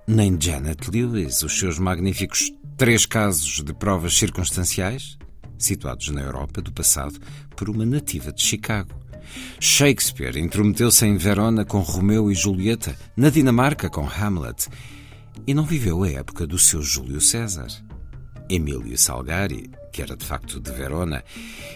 Nem 0.07 0.35
Janet 0.39 0.89
Lewis, 0.89 1.43
os 1.43 1.57
seus 1.57 1.79
magníficos 1.79 2.51
três 2.75 3.05
casos 3.05 3.63
de 3.63 3.73
provas 3.73 4.17
circunstanciais, 4.17 5.17
situados 5.57 6.09
na 6.09 6.21
Europa 6.21 6.61
do 6.61 6.73
passado 6.73 7.19
por 7.55 7.69
uma 7.69 7.85
nativa 7.85 8.31
de 8.31 8.41
Chicago. 8.41 9.03
Shakespeare 9.59 10.37
intrometeu-se 10.37 11.05
em 11.05 11.17
Verona 11.17 11.63
com 11.63 11.79
Romeu 11.79 12.31
e 12.31 12.35
Julieta, 12.35 12.95
na 13.15 13.29
Dinamarca 13.29 13.89
com 13.89 14.07
Hamlet 14.07 14.67
e 15.45 15.53
não 15.53 15.65
viveu 15.65 16.03
a 16.03 16.09
época 16.09 16.47
do 16.47 16.57
seu 16.57 16.81
Júlio 16.81 17.21
César. 17.21 17.67
Emílio 18.49 18.97
Salgari, 18.97 19.71
que 19.91 20.01
era 20.01 20.15
de 20.15 20.25
facto 20.25 20.59
de 20.59 20.71
Verona, 20.71 21.23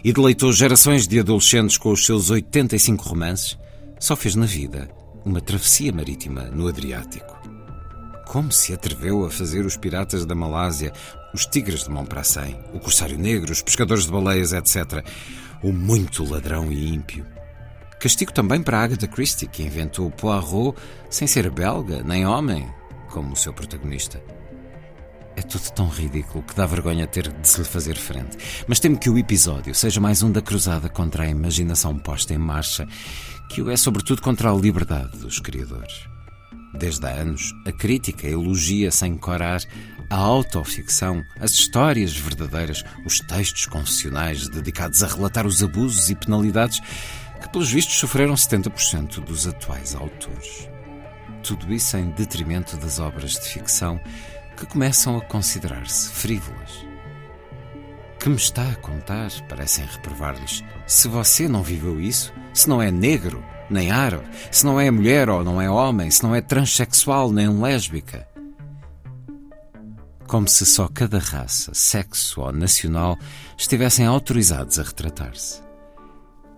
e 0.03 0.11
deleitou 0.11 0.51
gerações 0.51 1.07
de 1.07 1.19
adolescentes 1.19 1.77
com 1.77 1.91
os 1.91 2.05
seus 2.05 2.29
85 2.29 3.03
romances, 3.03 3.57
só 3.99 4.15
fez 4.15 4.35
na 4.35 4.45
vida 4.45 4.89
uma 5.25 5.41
travessia 5.41 5.91
marítima 5.91 6.43
no 6.43 6.67
Adriático. 6.67 7.35
Como 8.27 8.51
se 8.51 8.73
atreveu 8.73 9.25
a 9.25 9.29
fazer 9.29 9.65
os 9.65 9.77
piratas 9.77 10.25
da 10.25 10.35
Malásia, 10.35 10.91
os 11.33 11.45
tigres 11.45 11.83
de 11.83 11.89
Montparnasse, 11.89 12.55
o 12.73 12.79
corsário 12.79 13.17
negro, 13.17 13.51
os 13.51 13.61
pescadores 13.61 14.05
de 14.05 14.11
baleias, 14.11 14.53
etc. 14.53 15.05
O 15.63 15.71
muito 15.71 16.23
ladrão 16.29 16.71
e 16.71 16.93
ímpio. 16.93 17.25
Castigo 17.99 18.31
também 18.31 18.61
para 18.61 18.83
Agatha 18.83 19.07
Christie, 19.07 19.47
que 19.47 19.63
inventou 19.63 20.11
Poirot 20.11 20.77
sem 21.09 21.27
ser 21.27 21.49
belga, 21.49 22.03
nem 22.03 22.25
homem, 22.25 22.67
como 23.07 23.35
seu 23.35 23.53
protagonista. 23.53 24.21
É 25.35 25.41
tudo 25.43 25.69
tão 25.71 25.87
ridículo 25.87 26.43
que 26.43 26.55
dá 26.55 26.65
vergonha 26.65 27.05
ter 27.05 27.31
de 27.31 27.47
se 27.47 27.59
lhe 27.59 27.65
fazer 27.65 27.95
frente. 27.95 28.37
Mas 28.67 28.79
temo 28.79 28.97
que 28.97 29.09
o 29.09 29.17
episódio 29.19 29.75
seja 29.75 30.01
mais 30.01 30.23
um 30.23 30.31
da 30.31 30.41
cruzada 30.41 30.89
contra 30.89 31.23
a 31.23 31.29
imaginação 31.29 31.97
posta 31.97 32.33
em 32.33 32.39
marcha, 32.39 32.87
que 33.49 33.61
o 33.61 33.69
é 33.69 33.77
sobretudo 33.77 34.21
contra 34.21 34.51
a 34.51 34.55
liberdade 34.55 35.15
dos 35.19 35.39
criadores. 35.39 36.07
Desde 36.73 37.05
há 37.05 37.11
anos, 37.11 37.53
a 37.65 37.71
crítica 37.71 38.27
elogia 38.27 38.91
sem 38.91 39.15
corar 39.15 39.61
a 40.09 40.15
autoficção, 40.15 41.23
as 41.39 41.51
histórias 41.51 42.15
verdadeiras, 42.15 42.83
os 43.05 43.19
textos 43.19 43.65
confessionais 43.65 44.47
dedicados 44.47 45.03
a 45.03 45.07
relatar 45.07 45.45
os 45.45 45.61
abusos 45.61 46.09
e 46.09 46.15
penalidades 46.15 46.79
que, 47.41 47.49
pelos 47.49 47.69
vistos, 47.69 47.95
sofreram 47.95 48.33
70% 48.33 49.23
dos 49.23 49.45
atuais 49.45 49.95
autores. 49.95 50.69
Tudo 51.43 51.73
isso 51.73 51.97
em 51.97 52.09
detrimento 52.09 52.77
das 52.77 52.99
obras 52.99 53.33
de 53.33 53.47
ficção 53.47 53.99
que 54.55 54.65
começam 54.65 55.17
a 55.17 55.21
considerar-se 55.21 56.09
frívolas. 56.09 56.85
Que 58.19 58.29
me 58.29 58.35
está 58.35 58.67
a 58.67 58.75
contar, 58.75 59.29
parecem 59.47 59.85
reprovar-lhes, 59.85 60.63
se 60.85 61.07
você 61.07 61.47
não 61.47 61.61
viveu 61.61 62.01
isso, 62.01 62.33
se 62.53 62.67
não 62.67 62.81
é 62.81 62.89
negro, 62.89 63.43
nem 63.69 63.91
árabe, 63.91 64.27
se 64.51 64.65
não 64.65 64.79
é 64.79 64.89
mulher 64.89 65.29
ou 65.29 65.43
não 65.43 65.61
é 65.61 65.69
homem, 65.69 66.09
se 66.09 66.23
não 66.23 66.33
é 66.33 66.41
transexual 66.41 67.31
nem 67.31 67.47
lésbica. 67.47 68.27
Como 70.25 70.47
se 70.47 70.65
só 70.65 70.89
cada 70.89 71.19
raça, 71.19 71.73
sexo 71.73 72.41
ou 72.41 72.51
nacional 72.51 73.17
estivessem 73.57 74.05
autorizados 74.05 74.77
a 74.79 74.83
retratar-se. 74.83 75.66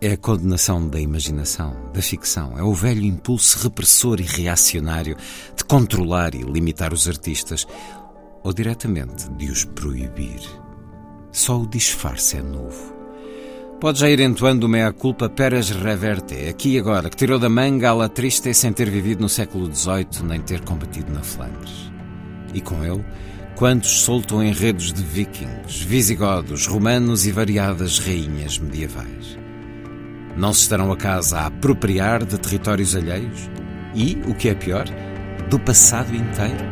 É 0.01 0.13
a 0.13 0.17
condenação 0.17 0.87
da 0.87 0.97
imaginação, 0.97 1.75
da 1.93 2.01
ficção. 2.01 2.57
É 2.57 2.63
o 2.63 2.73
velho 2.73 3.03
impulso 3.03 3.61
repressor 3.63 4.21
e 4.21 4.23
reacionário 4.23 5.17
de 5.57 5.63
controlar 5.65 6.33
e 6.33 6.41
limitar 6.41 6.93
os 6.93 7.05
artistas, 7.05 7.67
ou 8.41 8.53
diretamente 8.53 9.29
de 9.31 9.51
os 9.51 9.65
proibir. 9.65 10.39
Só 11.33 11.59
o 11.59 11.67
disfarce 11.67 12.37
é 12.37 12.41
novo. 12.41 12.95
Pode 13.81 13.99
já 13.99 14.09
ir 14.09 14.21
entoando 14.21 14.67
o 14.67 14.69
mea-culpa 14.69 15.29
Pérez 15.29 15.69
Reverte, 15.69 16.47
aqui 16.47 16.75
e 16.75 16.79
agora, 16.79 17.09
que 17.09 17.17
tirou 17.17 17.37
da 17.37 17.49
manga 17.49 17.89
a 17.89 17.93
la 17.93 18.09
triste 18.09 18.53
sem 18.53 18.71
ter 18.71 18.89
vivido 18.89 19.21
no 19.21 19.29
século 19.29 19.73
XVIII 19.73 20.23
nem 20.23 20.39
ter 20.41 20.61
combatido 20.61 21.11
na 21.11 21.23
Flandres. 21.23 21.91
E 22.53 22.61
com 22.61 22.83
ele, 22.85 23.03
quantos 23.57 24.01
soltam 24.01 24.41
enredos 24.41 24.93
de 24.93 25.03
vikings, 25.03 25.83
visigodos, 25.85 26.67
romanos 26.67 27.25
e 27.25 27.31
variadas 27.31 27.99
rainhas 27.99 28.57
medievais. 28.57 29.38
Não 30.39 30.53
se 30.53 30.61
estarão 30.61 30.89
a 30.89 30.95
casa 30.95 31.39
a 31.39 31.47
apropriar 31.47 32.23
de 32.23 32.37
territórios 32.39 32.95
alheios 32.95 33.49
e, 33.93 34.17
o 34.25 34.33
que 34.33 34.47
é 34.47 34.55
pior, 34.55 34.85
do 35.49 35.59
passado 35.59 36.15
inteiro? 36.15 36.63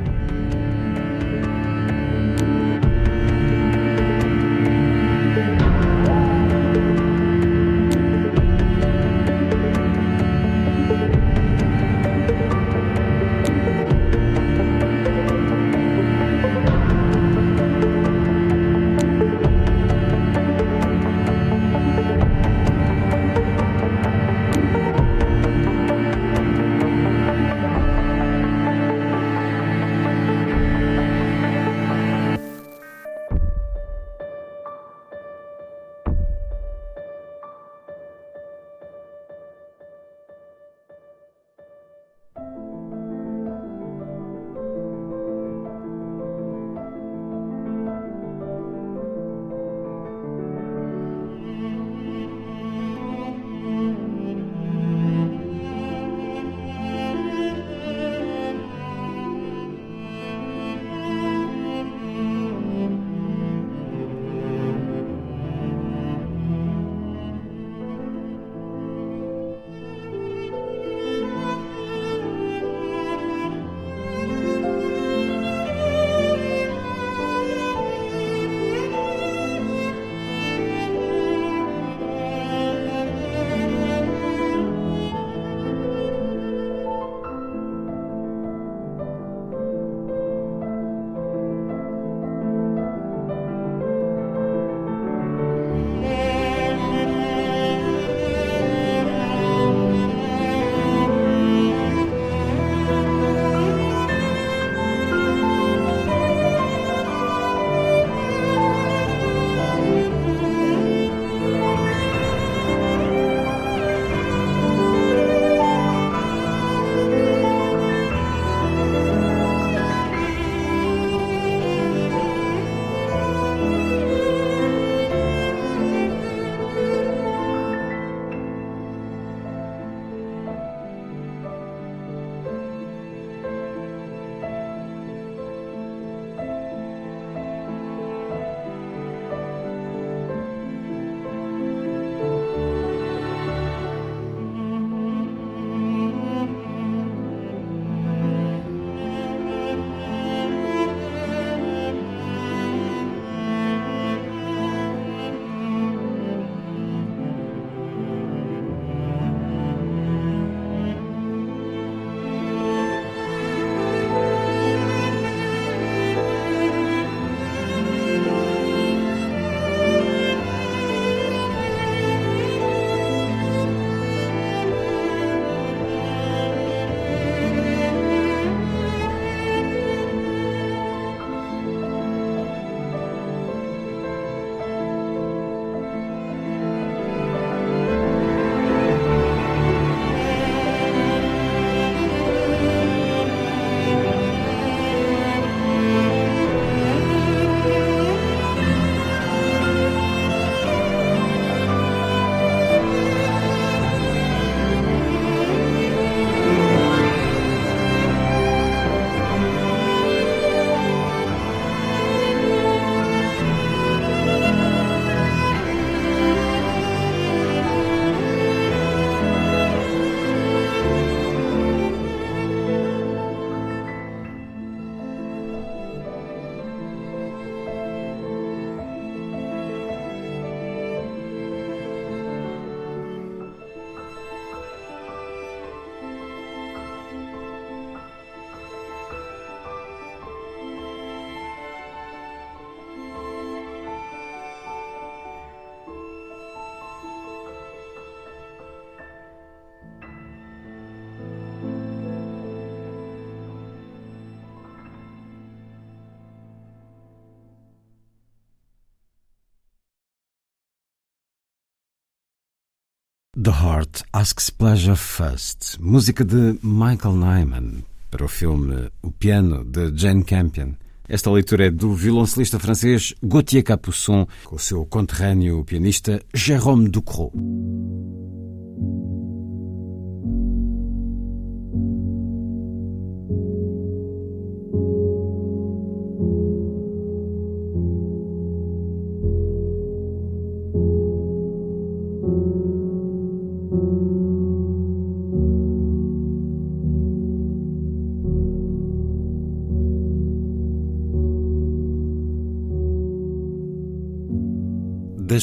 The 263.40 263.52
Heart 263.52 264.02
Asks 264.12 264.50
Pleasure 264.50 264.96
First, 264.96 265.78
música 265.80 266.26
de 266.26 266.58
Michael 266.64 267.18
Nyman 267.18 267.84
para 268.10 268.26
o 268.26 268.28
filme 268.28 268.90
O 269.04 269.12
Piano 269.12 269.64
de 269.64 269.96
Jane 269.96 270.24
Campion. 270.24 270.72
Esta 271.08 271.30
leitura 271.30 271.68
é 271.68 271.70
do 271.70 271.94
violoncelista 271.94 272.58
francês 272.58 273.14
Gauthier 273.22 273.64
Capuçon 273.64 274.26
com 274.44 274.56
o 274.56 274.60
seu 274.60 274.88
conterrâneo 274.88 275.64
pianista 275.64 276.20
Jérôme 276.34 276.90
Ducrot. 276.90 277.32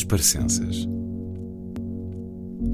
Parecenças. 0.04 0.86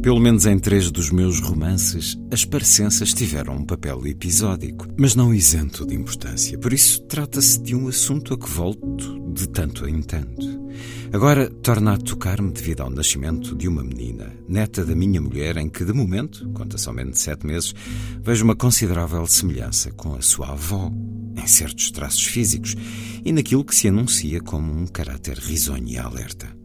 Pelo 0.02 0.18
menos 0.18 0.46
em 0.46 0.58
três 0.58 0.90
dos 0.90 1.10
meus 1.10 1.40
romances, 1.40 2.18
as 2.32 2.42
parecenças 2.42 3.12
tiveram 3.12 3.56
um 3.56 3.66
papel 3.66 4.06
episódico, 4.06 4.86
mas 4.96 5.14
não 5.14 5.34
isento 5.34 5.86
de 5.86 5.94
importância. 5.94 6.56
Por 6.58 6.72
isso, 6.72 7.02
trata-se 7.02 7.60
de 7.62 7.76
um 7.76 7.86
assunto 7.86 8.32
a 8.32 8.38
que 8.38 8.48
volto 8.48 9.20
de 9.34 9.46
tanto 9.46 9.86
em 9.86 10.00
tanto. 10.00 10.60
Agora 11.12 11.50
torna 11.50 11.94
a 11.94 11.98
tocar-me 11.98 12.50
devido 12.50 12.80
ao 12.80 12.88
nascimento 12.88 13.54
de 13.54 13.68
uma 13.68 13.84
menina, 13.84 14.32
neta 14.48 14.86
da 14.86 14.94
minha 14.94 15.20
mulher, 15.20 15.58
em 15.58 15.68
que, 15.68 15.84
de 15.84 15.92
momento, 15.92 16.48
conta 16.54 16.78
somente 16.78 17.18
sete 17.18 17.46
meses, 17.46 17.74
vejo 18.22 18.44
uma 18.44 18.56
considerável 18.56 19.26
semelhança 19.26 19.90
com 19.90 20.14
a 20.14 20.22
sua 20.22 20.52
avó, 20.52 20.90
em 21.36 21.46
certos 21.46 21.90
traços 21.90 22.24
físicos 22.24 22.74
e 23.22 23.32
naquilo 23.32 23.64
que 23.64 23.74
se 23.74 23.88
anuncia 23.88 24.40
como 24.40 24.72
um 24.72 24.86
caráter 24.86 25.36
risonho 25.36 25.88
e 25.88 25.98
alerta. 25.98 26.60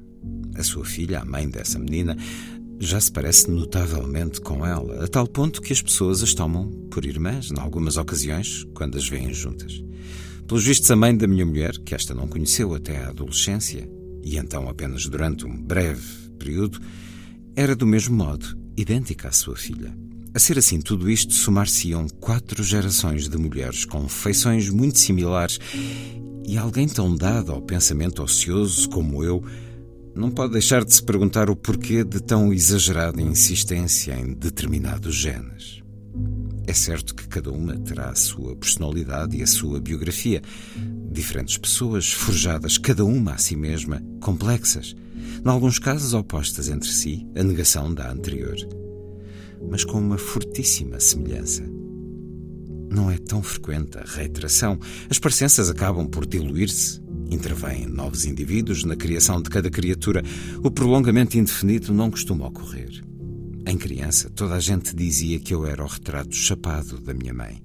A 0.55 0.63
sua 0.63 0.85
filha, 0.85 1.19
a 1.19 1.25
mãe 1.25 1.49
dessa 1.49 1.77
menina, 1.77 2.17
já 2.79 2.99
se 2.99 3.11
parece 3.11 3.49
notavelmente 3.49 4.41
com 4.41 4.65
ela, 4.65 5.03
a 5.03 5.07
tal 5.07 5.27
ponto 5.27 5.61
que 5.61 5.73
as 5.73 5.81
pessoas 5.81 6.21
as 6.21 6.33
tomam 6.33 6.69
por 6.89 7.05
irmãs, 7.05 7.51
em 7.51 7.59
algumas 7.59 7.97
ocasiões, 7.97 8.65
quando 8.73 8.97
as 8.97 9.07
veem 9.07 9.33
juntas. 9.33 9.83
Pelos 10.47 10.63
vistos, 10.63 10.91
a 10.91 10.95
mãe 10.95 11.15
da 11.15 11.27
minha 11.27 11.45
mulher, 11.45 11.77
que 11.79 11.95
esta 11.95 12.13
não 12.13 12.27
conheceu 12.27 12.73
até 12.75 12.97
a 12.97 13.09
adolescência, 13.09 13.89
e 14.23 14.37
então 14.37 14.69
apenas 14.69 15.05
durante 15.05 15.45
um 15.45 15.55
breve 15.55 16.03
período, 16.37 16.79
era 17.55 17.75
do 17.75 17.87
mesmo 17.87 18.15
modo, 18.15 18.57
idêntica 18.77 19.29
à 19.29 19.31
sua 19.31 19.55
filha. 19.55 19.95
A 20.33 20.39
ser 20.39 20.57
assim, 20.57 20.81
tudo 20.81 21.09
isto 21.09 21.33
somar-se-iam 21.33 22.07
quatro 22.19 22.61
gerações 22.61 23.29
de 23.29 23.37
mulheres 23.37 23.85
com 23.85 24.07
feições 24.09 24.69
muito 24.69 24.99
similares 24.99 25.59
e 26.45 26.57
alguém 26.57 26.87
tão 26.87 27.15
dado 27.15 27.53
ao 27.53 27.61
pensamento 27.61 28.21
ocioso 28.21 28.89
como 28.89 29.23
eu 29.23 29.41
não 30.15 30.31
pode 30.31 30.53
deixar 30.53 30.85
de 30.85 30.93
se 30.93 31.03
perguntar 31.03 31.49
o 31.49 31.55
porquê 31.57 32.03
de 32.03 32.21
tão 32.21 32.53
exagerada 32.53 33.21
insistência 33.21 34.17
em 34.17 34.33
determinados 34.33 35.13
genes. 35.13 35.83
É 36.65 36.73
certo 36.73 37.13
que 37.13 37.27
cada 37.27 37.51
uma 37.51 37.77
terá 37.77 38.09
a 38.09 38.15
sua 38.15 38.55
personalidade 38.55 39.37
e 39.37 39.43
a 39.43 39.47
sua 39.47 39.79
biografia. 39.79 40.41
Diferentes 41.11 41.57
pessoas, 41.57 42.11
forjadas 42.11 42.77
cada 42.77 43.03
uma 43.03 43.33
a 43.33 43.37
si 43.37 43.57
mesma, 43.57 44.01
complexas, 44.21 44.95
em 45.45 45.49
alguns 45.49 45.77
casos 45.79 46.13
opostas 46.13 46.69
entre 46.69 46.89
si, 46.89 47.27
a 47.35 47.43
negação 47.43 47.93
da 47.93 48.09
anterior, 48.09 48.55
mas 49.69 49.83
com 49.83 49.99
uma 49.99 50.17
fortíssima 50.17 50.99
semelhança. 50.99 51.63
Não 52.89 53.11
é 53.11 53.17
tão 53.17 53.43
frequente 53.43 53.97
a 53.97 54.03
reiteração, 54.03 54.79
as 55.09 55.19
parecenças 55.19 55.69
acabam 55.69 56.07
por 56.07 56.25
diluir-se 56.25 57.04
Intervêm 57.29 57.87
novos 57.87 58.25
indivíduos 58.25 58.83
na 58.83 58.95
criação 58.95 59.41
de 59.41 59.49
cada 59.49 59.69
criatura. 59.69 60.23
O 60.63 60.69
prolongamento 60.69 61.37
indefinido 61.37 61.93
não 61.93 62.11
costuma 62.11 62.47
ocorrer. 62.47 63.03
Em 63.67 63.77
criança, 63.77 64.29
toda 64.29 64.55
a 64.55 64.59
gente 64.59 64.95
dizia 64.95 65.39
que 65.39 65.53
eu 65.53 65.65
era 65.65 65.83
o 65.83 65.87
retrato 65.87 66.35
chapado 66.35 66.99
da 66.99 67.13
minha 67.13 67.33
mãe. 67.33 67.63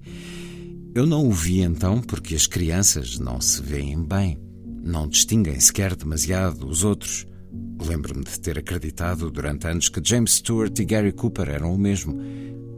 Eu 0.95 1.05
não 1.05 1.27
o 1.27 1.31
vi 1.31 1.61
então 1.61 2.01
porque 2.01 2.35
as 2.35 2.47
crianças 2.47 3.19
não 3.19 3.39
se 3.39 3.61
veem 3.61 4.03
bem, 4.03 4.37
não 4.83 5.07
distinguem 5.07 5.59
sequer 5.59 5.95
demasiado 5.95 6.67
os 6.67 6.83
outros. 6.83 7.25
Lembro-me 7.79 8.23
de 8.23 8.39
ter 8.39 8.57
acreditado 8.57 9.29
durante 9.29 9.67
anos 9.67 9.89
que 9.89 10.01
James 10.03 10.33
Stewart 10.33 10.77
e 10.79 10.85
Gary 10.85 11.11
Cooper 11.11 11.49
eram 11.49 11.73
o 11.73 11.77
mesmo. 11.77 12.19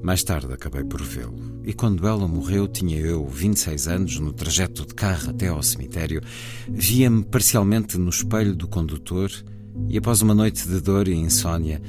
Mais 0.03 0.21
tarde 0.21 0.51
acabei 0.51 0.83
por 0.83 1.01
vê-lo, 1.01 1.61
e 1.63 1.71
quando 1.71 2.05
ela 2.05 2.27
morreu, 2.27 2.67
tinha 2.67 2.99
eu 2.99 3.25
26 3.25 3.87
anos, 3.87 4.19
no 4.19 4.33
trajeto 4.33 4.85
de 4.85 4.93
carro 4.93 5.29
até 5.29 5.47
ao 5.47 5.63
cemitério, 5.63 6.21
via-me 6.69 7.23
parcialmente 7.23 7.97
no 7.97 8.09
espelho 8.09 8.53
do 8.53 8.67
condutor 8.67 9.31
e, 9.87 9.97
após 9.97 10.21
uma 10.21 10.35
noite 10.35 10.67
de 10.67 10.81
dor 10.81 11.07
e 11.07 11.13
insônia, 11.13 11.81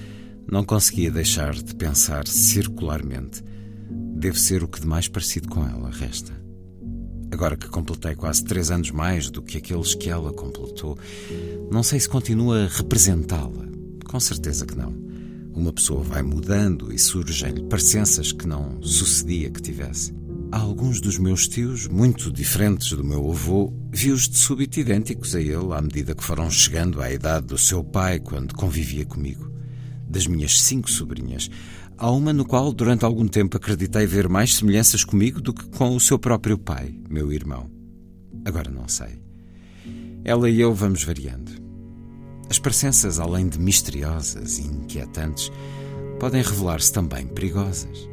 não 0.48 0.62
conseguia 0.62 1.10
deixar 1.10 1.54
de 1.54 1.74
pensar 1.74 2.28
circularmente. 2.28 3.42
Deve 3.90 4.38
ser 4.38 4.62
o 4.62 4.68
que 4.68 4.80
de 4.80 4.86
mais 4.86 5.08
parecido 5.08 5.48
com 5.48 5.66
ela 5.66 5.90
resta. 5.90 6.32
Agora 7.32 7.56
que 7.56 7.68
completei 7.68 8.14
quase 8.14 8.44
três 8.44 8.70
anos 8.70 8.92
mais 8.92 9.28
do 9.28 9.42
que 9.42 9.58
aqueles 9.58 9.92
que 9.92 10.08
ela 10.08 10.32
completou, 10.32 10.96
não 11.68 11.82
sei 11.82 11.98
se 11.98 12.08
continua 12.08 12.66
a 12.66 12.68
representá-la. 12.68 13.66
Com 14.06 14.20
certeza 14.20 14.64
que 14.64 14.76
não. 14.76 15.03
Uma 15.54 15.72
pessoa 15.72 16.02
vai 16.02 16.20
mudando 16.20 16.92
e 16.92 16.98
surgem-lhe 16.98 17.62
parecenças 17.62 18.32
que 18.32 18.46
não 18.46 18.82
sucedia 18.82 19.48
que 19.50 19.62
tivesse. 19.62 20.12
Há 20.50 20.58
alguns 20.58 21.00
dos 21.00 21.16
meus 21.16 21.46
tios, 21.46 21.86
muito 21.86 22.32
diferentes 22.32 22.90
do 22.90 23.04
meu 23.04 23.30
avô, 23.30 23.72
vi-os 23.92 24.28
de 24.28 24.36
súbito 24.36 24.80
idênticos 24.80 25.34
a 25.34 25.40
ele 25.40 25.72
à 25.72 25.80
medida 25.80 26.14
que 26.14 26.24
foram 26.24 26.50
chegando 26.50 27.00
à 27.00 27.12
idade 27.12 27.46
do 27.46 27.56
seu 27.56 27.84
pai 27.84 28.18
quando 28.18 28.54
convivia 28.54 29.06
comigo. 29.06 29.48
Das 30.08 30.26
minhas 30.26 30.60
cinco 30.60 30.90
sobrinhas, 30.90 31.48
há 31.96 32.10
uma 32.10 32.32
no 32.32 32.44
qual 32.44 32.72
durante 32.72 33.04
algum 33.04 33.26
tempo 33.26 33.56
acreditei 33.56 34.06
ver 34.06 34.28
mais 34.28 34.54
semelhanças 34.54 35.04
comigo 35.04 35.40
do 35.40 35.54
que 35.54 35.66
com 35.66 35.94
o 35.94 36.00
seu 36.00 36.18
próprio 36.18 36.58
pai, 36.58 36.94
meu 37.08 37.32
irmão. 37.32 37.70
Agora 38.44 38.70
não 38.70 38.88
sei. 38.88 39.22
Ela 40.24 40.50
e 40.50 40.60
eu 40.60 40.74
vamos 40.74 41.04
variando. 41.04 41.43
As 42.50 42.58
presenças, 42.58 43.18
além 43.18 43.48
de 43.48 43.58
misteriosas 43.58 44.58
e 44.58 44.62
inquietantes, 44.62 45.50
podem 46.20 46.42
revelar-se 46.42 46.92
também 46.92 47.26
perigosas. 47.26 48.08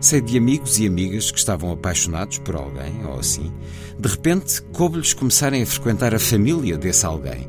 Sei 0.00 0.20
de 0.20 0.38
amigos 0.38 0.78
e 0.78 0.86
amigas 0.86 1.30
que 1.30 1.38
estavam 1.38 1.70
apaixonados 1.70 2.38
por 2.38 2.56
alguém, 2.56 3.04
ou 3.04 3.18
assim, 3.18 3.52
de 3.98 4.08
repente 4.08 4.62
coube-lhes 4.72 5.12
começarem 5.12 5.62
a 5.62 5.66
frequentar 5.66 6.14
a 6.14 6.18
família 6.18 6.78
desse 6.78 7.04
alguém. 7.04 7.48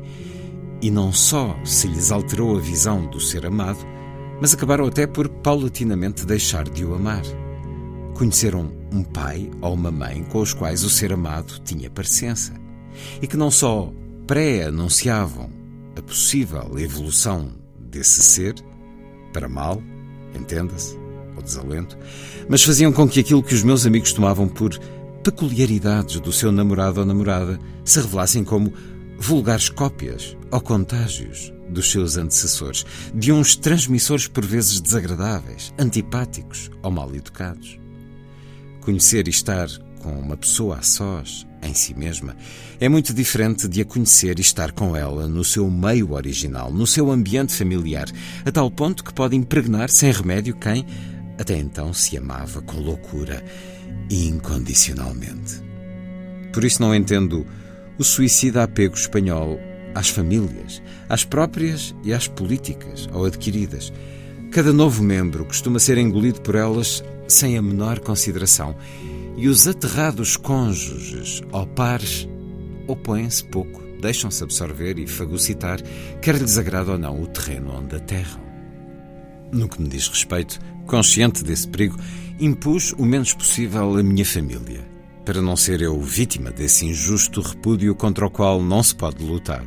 E 0.80 0.90
não 0.90 1.12
só 1.12 1.56
se 1.64 1.86
lhes 1.88 2.10
alterou 2.10 2.56
a 2.56 2.60
visão 2.60 3.06
do 3.06 3.20
ser 3.20 3.46
amado, 3.46 3.78
mas 4.40 4.52
acabaram 4.52 4.86
até 4.86 5.06
por 5.06 5.28
paulatinamente 5.28 6.26
deixar 6.26 6.68
de 6.68 6.84
o 6.84 6.94
amar. 6.94 7.22
Conheceram 8.14 8.70
um 8.92 9.02
pai 9.02 9.50
ou 9.60 9.72
uma 9.72 9.90
mãe 9.90 10.22
com 10.24 10.40
os 10.40 10.52
quais 10.52 10.84
o 10.84 10.90
ser 10.90 11.12
amado 11.12 11.58
tinha 11.64 11.88
parecença, 11.88 12.52
e 13.20 13.26
que 13.26 13.36
não 13.36 13.50
só 13.50 13.92
pré-anunciavam 14.26 15.61
a 15.96 16.02
possível 16.02 16.78
evolução 16.78 17.52
desse 17.78 18.22
ser, 18.22 18.54
para 19.32 19.48
mal, 19.48 19.82
entenda-se, 20.34 20.96
ou 21.36 21.42
desalento, 21.42 21.96
mas 22.48 22.62
faziam 22.62 22.92
com 22.92 23.08
que 23.08 23.20
aquilo 23.20 23.42
que 23.42 23.54
os 23.54 23.62
meus 23.62 23.86
amigos 23.86 24.12
tomavam 24.12 24.48
por 24.48 24.78
peculiaridades 25.22 26.20
do 26.20 26.32
seu 26.32 26.50
namorado 26.50 27.00
ou 27.00 27.06
namorada 27.06 27.58
se 27.84 28.00
revelassem 28.00 28.44
como 28.44 28.72
vulgares 29.18 29.68
cópias 29.68 30.36
ou 30.50 30.60
contágios 30.60 31.52
dos 31.68 31.90
seus 31.90 32.16
antecessores, 32.16 32.84
de 33.14 33.32
uns 33.32 33.56
transmissores 33.56 34.26
por 34.26 34.44
vezes 34.44 34.80
desagradáveis, 34.80 35.72
antipáticos 35.78 36.70
ou 36.82 36.90
mal 36.90 37.14
educados. 37.14 37.78
Conhecer 38.80 39.26
e 39.26 39.30
estar 39.30 39.68
com 40.00 40.12
uma 40.12 40.36
pessoa 40.36 40.78
a 40.78 40.82
sós, 40.82 41.46
em 41.62 41.74
si 41.74 41.94
mesma, 41.94 42.36
é 42.80 42.88
muito 42.88 43.14
diferente 43.14 43.68
de 43.68 43.80
a 43.80 43.84
conhecer 43.84 44.38
e 44.38 44.42
estar 44.42 44.72
com 44.72 44.96
ela 44.96 45.28
no 45.28 45.44
seu 45.44 45.70
meio 45.70 46.12
original, 46.12 46.72
no 46.72 46.86
seu 46.86 47.10
ambiente 47.10 47.54
familiar, 47.54 48.08
a 48.44 48.50
tal 48.50 48.70
ponto 48.70 49.04
que 49.04 49.14
pode 49.14 49.36
impregnar 49.36 49.88
sem 49.88 50.10
remédio 50.10 50.56
quem, 50.56 50.84
até 51.38 51.56
então, 51.56 51.92
se 51.92 52.16
amava 52.16 52.60
com 52.62 52.78
loucura 52.78 53.42
e 54.10 54.26
incondicionalmente. 54.28 55.62
Por 56.52 56.64
isso 56.64 56.82
não 56.82 56.94
entendo 56.94 57.46
o 57.98 58.04
suicida 58.04 58.62
apego 58.62 58.94
espanhol 58.94 59.58
às 59.94 60.08
famílias, 60.08 60.82
às 61.08 61.24
próprias 61.24 61.94
e 62.02 62.12
às 62.12 62.26
políticas 62.26 63.08
ou 63.12 63.24
adquiridas. 63.24 63.92
Cada 64.50 64.72
novo 64.72 65.02
membro 65.02 65.44
costuma 65.44 65.78
ser 65.78 65.96
engolido 65.96 66.40
por 66.40 66.54
elas 66.54 67.02
sem 67.26 67.56
a 67.56 67.62
menor 67.62 68.00
consideração 68.00 68.76
e 69.36 69.48
os 69.48 69.66
aterrados 69.66 70.36
cônjuges 70.36 71.42
ou 71.52 71.66
pares 71.66 72.28
opõem-se 72.86 73.44
pouco, 73.44 73.82
deixam-se 74.00 74.42
absorver 74.42 74.98
e 74.98 75.06
fagocitar, 75.06 75.80
quer 76.20 76.36
lhes 76.36 76.58
agrada 76.58 76.92
ou 76.92 76.98
não 76.98 77.22
o 77.22 77.26
terreno 77.26 77.72
onde 77.76 77.96
aterram. 77.96 78.42
No 79.52 79.68
que 79.68 79.80
me 79.80 79.88
diz 79.88 80.08
respeito, 80.08 80.58
consciente 80.86 81.44
desse 81.44 81.68
perigo, 81.68 81.98
impus 82.40 82.92
o 82.92 83.04
menos 83.04 83.32
possível 83.32 83.96
a 83.96 84.02
minha 84.02 84.24
família, 84.24 84.86
para 85.24 85.40
não 85.40 85.56
ser 85.56 85.80
eu 85.80 86.00
vítima 86.00 86.50
desse 86.50 86.86
injusto 86.86 87.40
repúdio 87.40 87.94
contra 87.94 88.26
o 88.26 88.30
qual 88.30 88.62
não 88.62 88.82
se 88.82 88.94
pode 88.94 89.22
lutar. 89.22 89.64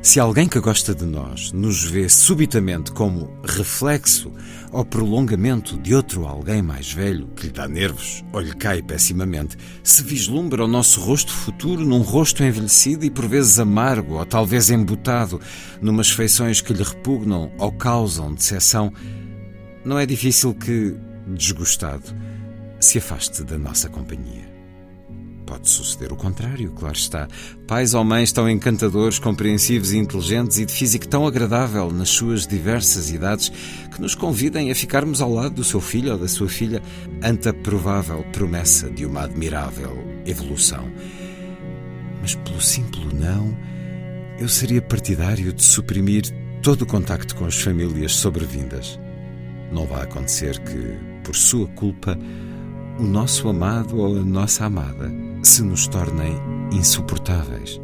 Se 0.00 0.20
alguém 0.20 0.48
que 0.48 0.60
gosta 0.60 0.94
de 0.94 1.04
nós 1.04 1.50
nos 1.52 1.82
vê 1.84 2.08
subitamente 2.08 2.92
como 2.92 3.36
reflexo 3.44 4.32
ou 4.70 4.84
prolongamento 4.84 5.76
de 5.76 5.94
outro 5.94 6.24
alguém 6.24 6.62
mais 6.62 6.90
velho 6.92 7.26
que 7.34 7.46
lhe 7.46 7.52
dá 7.52 7.66
nervos 7.66 8.24
ou 8.32 8.40
lhe 8.40 8.54
cai 8.54 8.80
pessimamente, 8.80 9.56
se 9.82 10.02
vislumbra 10.04 10.64
o 10.64 10.68
nosso 10.68 11.00
rosto 11.00 11.32
futuro 11.32 11.84
num 11.84 12.00
rosto 12.00 12.44
envelhecido 12.44 13.04
e 13.04 13.10
por 13.10 13.26
vezes 13.26 13.58
amargo 13.58 14.14
ou 14.14 14.24
talvez 14.24 14.70
embutado, 14.70 15.40
numas 15.82 16.10
feições 16.10 16.60
que 16.60 16.72
lhe 16.72 16.82
repugnam 16.82 17.50
ou 17.58 17.72
causam 17.72 18.32
decepção, 18.32 18.92
não 19.84 19.98
é 19.98 20.06
difícil 20.06 20.54
que, 20.54 20.96
desgostado, 21.26 22.14
se 22.80 22.98
afaste 22.98 23.42
da 23.42 23.58
nossa 23.58 23.88
companhia. 23.88 24.47
Pode 25.48 25.70
suceder 25.70 26.12
o 26.12 26.16
contrário, 26.16 26.70
claro 26.72 26.94
está. 26.94 27.26
Pais 27.66 27.94
ou 27.94 28.04
mães 28.04 28.30
tão 28.30 28.50
encantadores, 28.50 29.18
compreensivos 29.18 29.92
e 29.92 29.96
inteligentes 29.96 30.58
e 30.58 30.66
de 30.66 30.72
físico 30.74 31.08
tão 31.08 31.26
agradável 31.26 31.90
nas 31.90 32.10
suas 32.10 32.46
diversas 32.46 33.10
idades 33.10 33.48
que 33.90 33.98
nos 33.98 34.14
convidem 34.14 34.70
a 34.70 34.74
ficarmos 34.74 35.22
ao 35.22 35.32
lado 35.32 35.54
do 35.54 35.64
seu 35.64 35.80
filho 35.80 36.12
ou 36.12 36.18
da 36.18 36.28
sua 36.28 36.50
filha 36.50 36.82
ante 37.22 37.48
a 37.48 37.54
provável 37.54 38.22
promessa 38.30 38.90
de 38.90 39.06
uma 39.06 39.22
admirável 39.22 39.96
evolução. 40.26 40.86
Mas 42.20 42.34
pelo 42.34 42.60
simples 42.60 43.10
não, 43.14 43.56
eu 44.38 44.50
seria 44.50 44.82
partidário 44.82 45.50
de 45.50 45.64
suprimir 45.64 46.24
todo 46.62 46.82
o 46.82 46.86
contacto 46.86 47.34
com 47.34 47.46
as 47.46 47.58
famílias 47.58 48.12
sobrevindas. 48.12 49.00
Não 49.72 49.86
vai 49.86 50.02
acontecer 50.02 50.58
que, 50.58 50.98
por 51.24 51.34
sua 51.34 51.66
culpa, 51.68 52.18
o 52.98 53.02
nosso 53.02 53.48
amado 53.48 53.96
ou 53.96 54.18
a 54.18 54.22
nossa 54.22 54.66
amada 54.66 55.10
se 55.48 55.62
nos 55.62 55.88
tornem 55.88 56.36
insuportáveis 56.70 57.80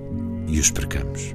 e 0.46 0.60
os 0.60 0.70
percamos. 0.70 1.34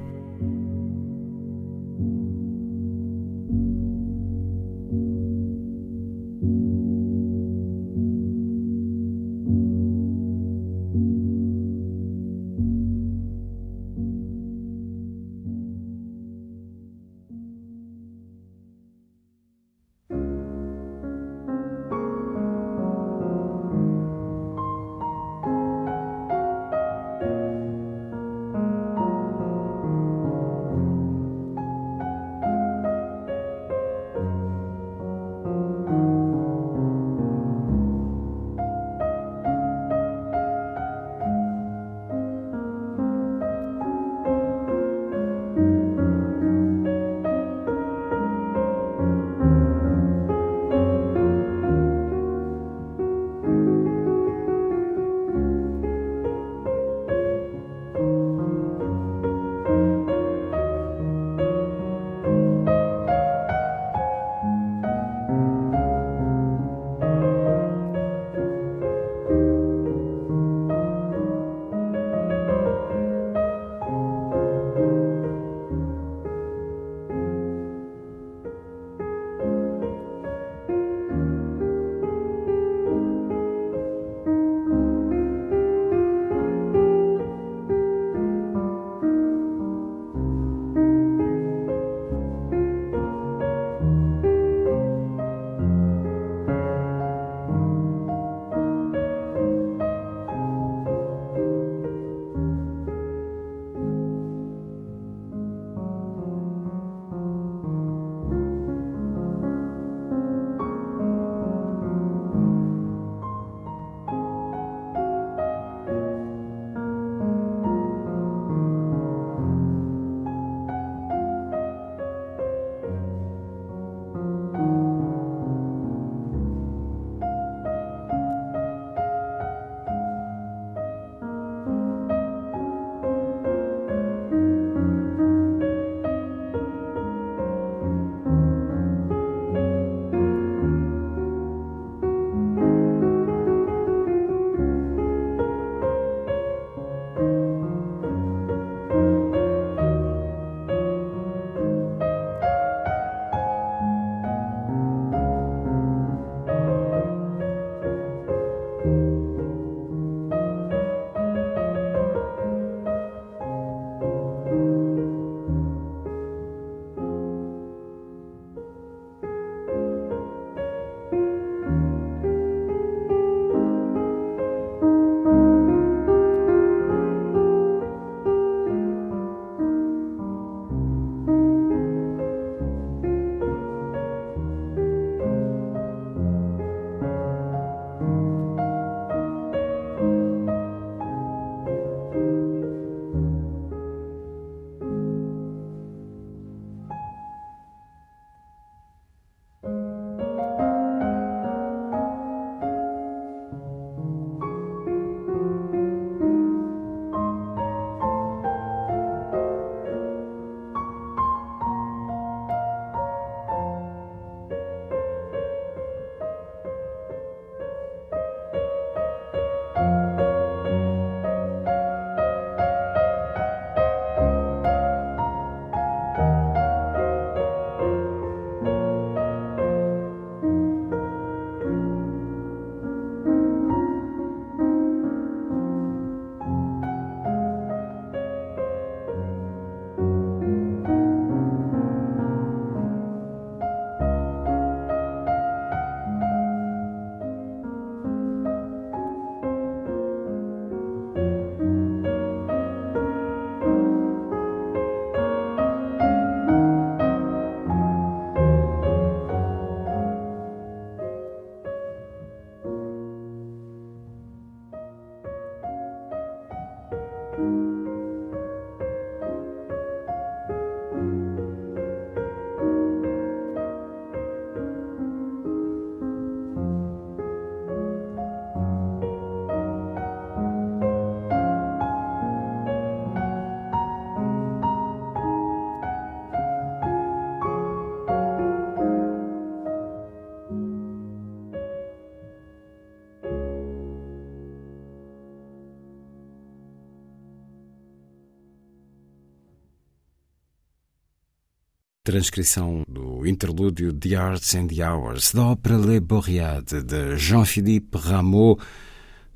Transcrição 302.10 302.82
do 302.88 303.24
interlúdio 303.24 303.92
The 303.92 304.16
Arts 304.16 304.56
and 304.56 304.66
the 304.66 304.84
Hours 304.84 305.32
da 305.32 305.46
ópera 305.46 305.78
Le 305.78 306.00
Bourriade 306.00 306.82
de 306.82 307.16
Jean-Philippe 307.16 307.96
Rameau, 307.96 308.58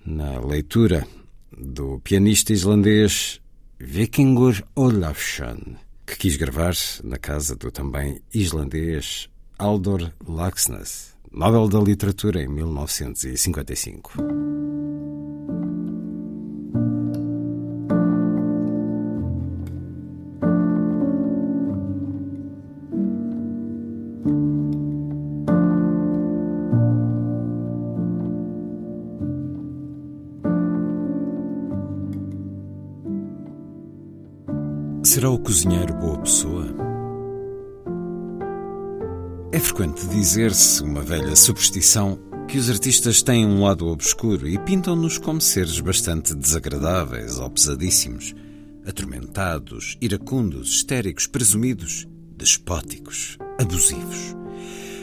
na 0.04 0.40
leitura 0.40 1.06
do 1.56 2.00
pianista 2.00 2.52
islandês 2.52 3.40
Vikingur 3.78 4.60
Olafsson, 4.74 5.76
que 6.04 6.16
quis 6.16 6.36
gravar 6.36 6.74
na 7.04 7.16
casa 7.16 7.54
do 7.54 7.70
também 7.70 8.20
islandês 8.34 9.28
Aldor 9.56 10.10
Laxness, 10.26 11.14
Nobel 11.30 11.68
da 11.68 11.78
Literatura 11.78 12.42
em 12.42 12.48
1955. 12.48 14.43
Será 35.14 35.30
o 35.30 35.38
cozinheiro 35.38 35.94
boa 35.94 36.18
pessoa? 36.18 36.66
É 39.52 39.60
frequente 39.60 40.04
dizer-se, 40.08 40.82
uma 40.82 41.02
velha 41.02 41.36
superstição, 41.36 42.18
que 42.48 42.58
os 42.58 42.68
artistas 42.68 43.22
têm 43.22 43.46
um 43.46 43.62
lado 43.62 43.86
obscuro 43.86 44.48
e 44.48 44.58
pintam-nos 44.58 45.16
como 45.16 45.40
seres 45.40 45.78
bastante 45.78 46.34
desagradáveis 46.34 47.38
ou 47.38 47.48
pesadíssimos, 47.48 48.34
atormentados, 48.84 49.96
iracundos, 50.00 50.70
histéricos, 50.70 51.28
presumidos, 51.28 52.08
despóticos, 52.36 53.38
abusivos. 53.56 54.34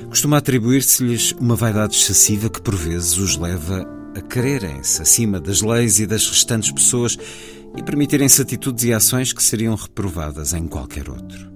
Costuma 0.10 0.40
atribuir-se-lhes 0.40 1.32
uma 1.40 1.56
vaidade 1.56 1.96
excessiva 1.96 2.50
que 2.50 2.62
por 2.62 2.76
vezes 2.76 3.18
os 3.18 3.38
leva 3.38 3.88
a 4.14 4.20
quererem-se 4.20 5.02
acima 5.02 5.40
das 5.40 5.62
leis 5.62 6.00
e 6.00 6.06
das 6.06 6.28
restantes 6.28 6.70
pessoas 6.70 7.18
e 7.76 7.84
permitirem-se 7.84 8.42
atitudes 8.42 8.84
e 8.84 8.94
ações 8.94 9.34
que 9.34 9.44
seriam 9.44 9.76
reprovadas 9.76 10.54
em 10.54 10.68
qualquer 10.68 11.10
outro. 11.10 11.52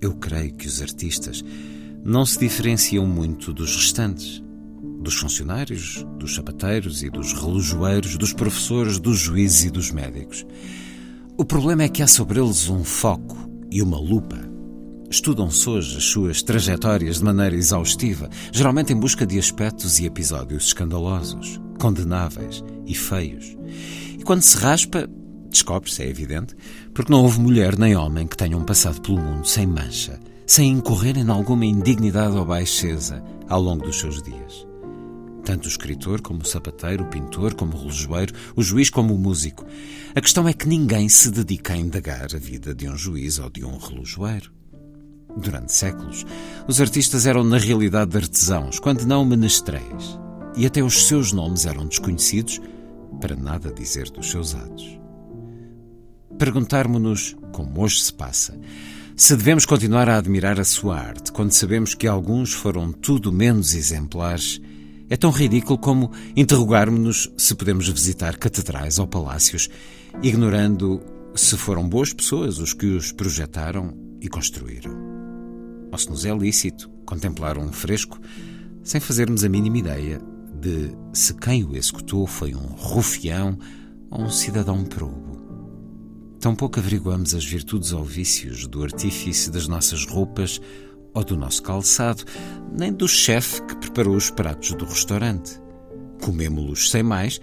Eu 0.00 0.14
creio 0.14 0.54
que 0.54 0.66
os 0.66 0.80
artistas 0.80 1.44
não 2.04 2.24
se 2.24 2.38
diferenciam 2.38 3.06
muito 3.06 3.52
dos 3.52 3.76
restantes, 3.76 4.42
dos 5.00 5.14
funcionários, 5.14 6.06
dos 6.18 6.34
sapateiros 6.34 7.02
e 7.02 7.10
dos 7.10 7.32
relojoeiros, 7.32 8.16
dos 8.16 8.32
professores, 8.32 8.98
dos 8.98 9.18
juízes 9.18 9.64
e 9.64 9.70
dos 9.70 9.90
médicos. 9.90 10.46
O 11.36 11.44
problema 11.44 11.82
é 11.82 11.88
que 11.88 12.02
há 12.02 12.06
sobre 12.06 12.40
eles 12.40 12.68
um 12.68 12.84
foco 12.84 13.36
e 13.70 13.82
uma 13.82 13.98
lupa. 13.98 14.38
Estudam-se 15.10 15.68
hoje 15.68 15.96
as 15.96 16.04
suas 16.04 16.42
trajetórias 16.42 17.18
de 17.18 17.24
maneira 17.24 17.56
exaustiva, 17.56 18.28
geralmente 18.52 18.92
em 18.92 18.96
busca 18.96 19.26
de 19.26 19.38
aspectos 19.38 19.98
e 19.98 20.06
episódios 20.06 20.66
escandalosos, 20.66 21.60
condenáveis 21.80 22.62
e 22.86 22.94
feios. 22.94 23.56
E 24.18 24.22
quando 24.22 24.42
se 24.42 24.56
raspa, 24.56 25.08
Descobre-se, 25.50 26.02
é 26.02 26.08
evidente, 26.08 26.54
porque 26.94 27.10
não 27.10 27.22
houve 27.22 27.40
mulher 27.40 27.76
nem 27.76 27.96
homem 27.96 28.26
que 28.26 28.36
tenham 28.36 28.64
passado 28.64 29.00
pelo 29.00 29.20
mundo 29.20 29.46
sem 29.46 29.66
mancha, 29.66 30.20
sem 30.46 30.70
incorrerem 30.70 31.24
em 31.24 31.30
alguma 31.30 31.66
indignidade 31.66 32.36
ou 32.36 32.44
baixeza 32.44 33.22
ao 33.48 33.60
longo 33.60 33.84
dos 33.84 33.98
seus 33.98 34.22
dias. 34.22 34.66
Tanto 35.44 35.64
o 35.64 35.68
escritor 35.68 36.20
como 36.20 36.42
o 36.42 36.46
sapateiro, 36.46 37.04
o 37.04 37.08
pintor 37.08 37.54
como 37.54 37.74
o 37.74 37.78
relojoeiro, 37.78 38.34
o 38.54 38.62
juiz 38.62 38.90
como 38.90 39.14
o 39.14 39.18
músico. 39.18 39.66
A 40.14 40.20
questão 40.20 40.46
é 40.46 40.52
que 40.52 40.68
ninguém 40.68 41.08
se 41.08 41.30
dedica 41.30 41.72
a 41.72 41.76
indagar 41.76 42.28
a 42.34 42.38
vida 42.38 42.72
de 42.72 42.88
um 42.88 42.96
juiz 42.96 43.38
ou 43.38 43.50
de 43.50 43.64
um 43.64 43.76
relojoeiro. 43.76 44.52
Durante 45.36 45.72
séculos, 45.72 46.24
os 46.68 46.80
artistas 46.80 47.26
eram 47.26 47.42
na 47.42 47.58
realidade 47.58 48.16
artesãos, 48.16 48.78
quando 48.78 49.06
não 49.06 49.24
menestréis, 49.24 50.18
e 50.56 50.66
até 50.66 50.82
os 50.82 51.08
seus 51.08 51.32
nomes 51.32 51.66
eram 51.66 51.86
desconhecidos, 51.86 52.60
para 53.20 53.34
nada 53.34 53.72
dizer 53.72 54.10
dos 54.10 54.30
seus 54.30 54.54
atos 54.54 54.99
perguntarmos-nos, 56.38 57.36
como 57.52 57.82
hoje 57.82 58.00
se 58.02 58.12
passa, 58.12 58.58
se 59.16 59.36
devemos 59.36 59.66
continuar 59.66 60.08
a 60.08 60.16
admirar 60.16 60.58
a 60.58 60.64
sua 60.64 60.98
arte 60.98 61.30
quando 61.32 61.52
sabemos 61.52 61.94
que 61.94 62.06
alguns 62.06 62.52
foram 62.52 62.90
tudo 62.92 63.32
menos 63.32 63.74
exemplares, 63.74 64.60
é 65.10 65.16
tão 65.16 65.30
ridículo 65.30 65.76
como 65.76 66.10
interrogarmos-nos 66.36 67.30
se 67.36 67.54
podemos 67.54 67.88
visitar 67.88 68.36
catedrais 68.38 68.98
ou 68.98 69.06
palácios, 69.06 69.68
ignorando 70.22 71.02
se 71.34 71.56
foram 71.56 71.88
boas 71.88 72.12
pessoas 72.12 72.58
os 72.58 72.72
que 72.72 72.86
os 72.86 73.12
projetaram 73.12 73.92
e 74.20 74.28
construíram. 74.28 74.92
Ou 75.92 75.98
se 75.98 76.08
nos 76.08 76.24
é 76.24 76.34
lícito 76.34 76.88
contemplar 77.04 77.58
um 77.58 77.72
fresco 77.72 78.18
sem 78.82 79.00
fazermos 79.00 79.44
a 79.44 79.48
mínima 79.48 79.78
ideia 79.78 80.20
de 80.60 80.92
se 81.12 81.34
quem 81.34 81.64
o 81.64 81.76
executou 81.76 82.26
foi 82.26 82.54
um 82.54 82.66
rufião 82.66 83.58
ou 84.10 84.22
um 84.22 84.30
cidadão 84.30 84.84
probo. 84.84 85.29
Tampouco 86.40 86.80
averiguamos 86.80 87.34
as 87.34 87.44
virtudes 87.44 87.92
ou 87.92 88.02
vícios 88.02 88.66
do 88.66 88.82
artífice 88.82 89.50
das 89.50 89.68
nossas 89.68 90.06
roupas 90.06 90.58
ou 91.12 91.22
do 91.22 91.36
nosso 91.36 91.62
calçado, 91.62 92.24
nem 92.72 92.90
do 92.90 93.06
chefe 93.06 93.62
que 93.66 93.76
preparou 93.76 94.16
os 94.16 94.30
pratos 94.30 94.72
do 94.72 94.86
restaurante. 94.86 95.60
Comemo-los 96.22 96.90
sem 96.90 97.02
mais, 97.02 97.38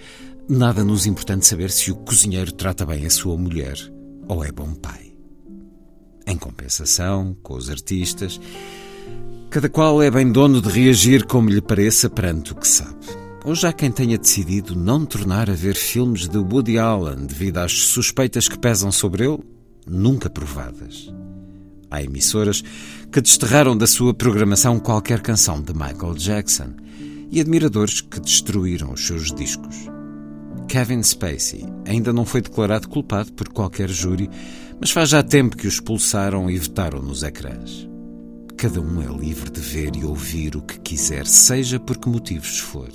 nada 0.49 0.83
nos 0.83 1.05
importante 1.05 1.45
saber 1.45 1.69
se 1.69 1.91
o 1.91 1.95
cozinheiro 1.95 2.51
trata 2.51 2.87
bem 2.87 3.05
a 3.05 3.09
sua 3.11 3.37
mulher 3.37 3.77
ou 4.27 4.43
é 4.43 4.51
bom 4.51 4.73
pai. 4.73 5.13
Em 6.25 6.35
compensação, 6.35 7.37
com 7.43 7.53
os 7.53 7.69
artistas, 7.69 8.41
cada 9.51 9.69
qual 9.69 10.01
é 10.01 10.09
bem 10.09 10.31
dono 10.31 10.59
de 10.59 10.69
reagir 10.69 11.23
como 11.27 11.51
lhe 11.51 11.61
pareça 11.61 12.09
perante 12.09 12.51
o 12.51 12.55
que 12.55 12.67
sabe. 12.67 13.26
Hoje 13.47 13.65
há 13.65 13.71
quem 13.71 13.89
tenha 13.89 14.17
decidido 14.17 14.75
não 14.75 15.05
tornar 15.05 15.49
a 15.49 15.53
ver 15.53 15.73
filmes 15.73 16.27
de 16.27 16.37
Woody 16.37 16.77
Allen 16.77 17.25
devido 17.25 17.59
às 17.59 17.71
suspeitas 17.71 18.49
que 18.49 18.59
pesam 18.59 18.91
sobre 18.91 19.23
ele, 19.23 19.39
nunca 19.87 20.29
provadas. 20.29 21.09
Há 21.89 22.03
emissoras 22.03 22.61
que 23.09 23.21
desterraram 23.21 23.77
da 23.77 23.87
sua 23.87 24.13
programação 24.13 24.81
qualquer 24.81 25.21
canção 25.21 25.61
de 25.61 25.71
Michael 25.71 26.15
Jackson 26.15 26.73
e 27.31 27.39
admiradores 27.39 28.01
que 28.01 28.19
destruíram 28.19 28.91
os 28.91 29.07
seus 29.07 29.33
discos. 29.33 29.77
Kevin 30.67 31.01
Spacey 31.01 31.65
ainda 31.85 32.11
não 32.11 32.25
foi 32.25 32.41
declarado 32.41 32.89
culpado 32.89 33.31
por 33.31 33.47
qualquer 33.47 33.87
júri, 33.87 34.29
mas 34.77 34.91
faz 34.91 35.07
já 35.07 35.23
tempo 35.23 35.55
que 35.55 35.67
o 35.67 35.69
expulsaram 35.69 36.51
e 36.51 36.57
vetaram 36.57 37.01
nos 37.01 37.23
ecrãs. 37.23 37.87
Cada 38.57 38.81
um 38.81 39.01
é 39.01 39.17
livre 39.17 39.49
de 39.49 39.61
ver 39.61 39.95
e 39.95 40.03
ouvir 40.03 40.57
o 40.57 40.61
que 40.61 40.77
quiser, 40.81 41.25
seja 41.25 41.79
por 41.79 41.95
que 41.95 42.09
motivos 42.09 42.59
for. 42.59 42.89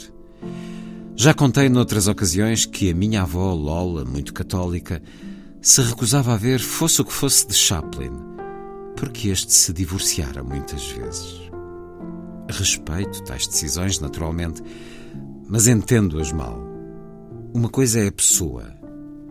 Já 1.14 1.34
contei 1.34 1.68
noutras 1.68 2.08
ocasiões 2.08 2.66
que 2.66 2.90
a 2.90 2.94
minha 2.94 3.22
avó, 3.22 3.52
Lola, 3.54 4.04
muito 4.04 4.32
católica, 4.32 5.02
se 5.60 5.80
recusava 5.82 6.34
a 6.34 6.36
ver 6.36 6.58
fosse 6.58 7.00
o 7.00 7.04
que 7.04 7.12
fosse 7.12 7.46
de 7.46 7.54
Chaplin, 7.54 8.10
porque 8.96 9.28
este 9.28 9.52
se 9.52 9.72
divorciara 9.72 10.42
muitas 10.42 10.84
vezes. 10.90 11.50
Respeito 12.50 13.22
tais 13.24 13.46
decisões, 13.46 14.00
naturalmente, 14.00 14.62
mas 15.48 15.66
entendo-as 15.66 16.32
mal. 16.32 16.60
Uma 17.54 17.68
coisa 17.68 18.00
é 18.00 18.08
a 18.08 18.12
pessoa 18.12 18.64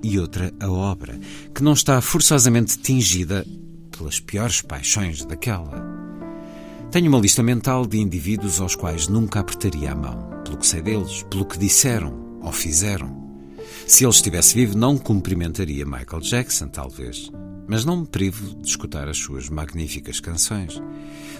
e 0.04 0.20
outra 0.20 0.54
a 0.60 0.70
obra, 0.72 1.20
que 1.54 1.64
não 1.64 1.74
está 1.74 2.00
forçosamente 2.02 2.78
tingida 2.78 3.46
pelas 3.96 4.20
piores 4.20 4.62
paixões 4.62 5.26
daquela. 5.26 5.84
Tenho 6.92 7.10
uma 7.10 7.20
lista 7.20 7.44
mental 7.44 7.86
de 7.86 8.00
indivíduos 8.00 8.60
aos 8.60 8.76
quais 8.76 9.08
nunca 9.08 9.40
apertaria 9.40 9.92
a 9.92 9.96
mão, 9.96 10.41
pelo 10.52 10.58
que 10.58 10.68
sei 10.68 10.82
deles, 10.82 11.24
pelo 11.24 11.46
que 11.46 11.58
disseram 11.58 12.40
ou 12.42 12.52
fizeram. 12.52 13.22
Se 13.88 14.04
ele 14.04 14.12
estivesse 14.12 14.54
vivo, 14.54 14.78
não 14.78 14.98
cumprimentaria 14.98 15.86
Michael 15.86 16.22
Jackson, 16.22 16.68
talvez, 16.68 17.32
mas 17.68 17.86
não 17.86 18.02
me 18.02 18.08
privo 18.08 18.56
de 18.56 18.68
escutar 18.68 19.08
as 19.08 19.18
suas 19.18 19.50
magníficas 19.50 20.20
canções. 20.20 20.82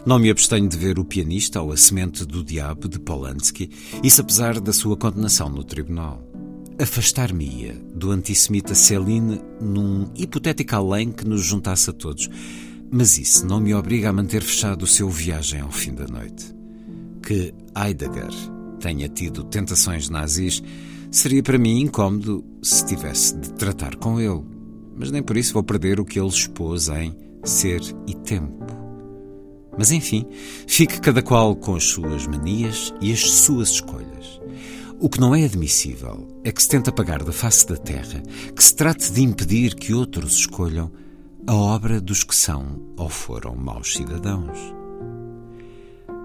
Não 0.06 0.18
me 0.18 0.30
abstenho 0.30 0.68
de 0.68 0.78
ver 0.78 0.98
o 0.98 1.06
pianista 1.06 1.62
ou 1.62 1.74
a 1.74 1.78
semente 1.78 2.26
do 2.26 2.44
diabo 2.44 2.88
de 2.88 3.00
Polanski, 3.00 3.70
isso 4.02 4.22
apesar 4.22 4.60
da 4.60 4.72
sua 4.72 4.96
condenação 4.96 5.50
no 5.50 5.64
tribunal. 5.64 6.26
Afastar-me-ia 6.80 7.76
do 7.94 8.12
antissemita 8.12 8.74
Celine 8.74 9.42
num 9.60 10.10
hipotético 10.16 10.76
além 10.76 11.12
que 11.12 11.28
nos 11.28 11.44
juntasse 11.44 11.90
a 11.90 11.94
todos 11.94 12.30
mas 12.94 13.18
isso 13.18 13.48
não 13.48 13.62
me 13.62 13.74
obriga 13.74 14.10
a 14.10 14.14
manter 14.14 14.44
fechado 14.44 14.84
o 14.84 14.88
seu 14.88 15.10
viagem 15.10 15.62
ao 15.62 15.72
fim 15.72 15.94
da 15.94 16.06
noite. 16.08 16.54
Que 17.26 17.54
Heidegger 17.74 18.61
tenha 18.82 19.08
tido 19.08 19.44
tentações 19.44 20.10
nazis 20.10 20.62
seria 21.12 21.44
para 21.44 21.58
mim 21.58 21.82
incômodo 21.82 22.44
se 22.64 22.86
tivesse 22.86 23.38
de 23.38 23.54
tratar 23.54 23.96
com 23.98 24.20
ele, 24.20 24.44
mas 24.98 25.12
nem 25.12 25.22
por 25.22 25.38
isso 25.38 25.54
vou 25.54 25.64
perder 25.64 26.00
o 26.00 26.06
que 26.06 26.20
ele 26.20 26.30
expôs 26.30 26.90
em 26.90 27.16
Ser 27.44 27.82
e 28.08 28.16
Tempo. 28.16 28.66
Mas 29.78 29.92
enfim, 29.92 30.26
fique 30.68 31.00
cada 31.00 31.22
qual 31.22 31.56
com 31.56 31.76
as 31.76 31.84
suas 31.86 32.28
manias 32.28 32.94
e 33.02 33.12
as 33.12 33.22
suas 33.22 33.70
escolhas. 33.70 34.42
O 35.00 35.10
que 35.10 35.20
não 35.20 35.36
é 35.36 35.46
admissível 35.46 36.28
é 36.44 36.52
que 36.52 36.62
se 36.62 36.70
tente 36.70 36.90
apagar 36.90 37.24
da 37.24 37.32
face 37.32 37.68
da 37.68 37.78
terra, 37.78 38.22
que 38.56 38.64
se 38.64 38.76
trate 38.76 39.12
de 39.12 39.22
impedir 39.22 39.76
que 39.76 39.94
outros 39.94 40.34
escolham 40.34 40.92
a 41.48 41.56
obra 41.56 42.00
dos 42.00 42.24
que 42.24 42.36
são 42.36 42.82
ou 42.98 43.10
foram 43.10 43.56
maus 43.56 43.94
cidadãos. 43.94 44.81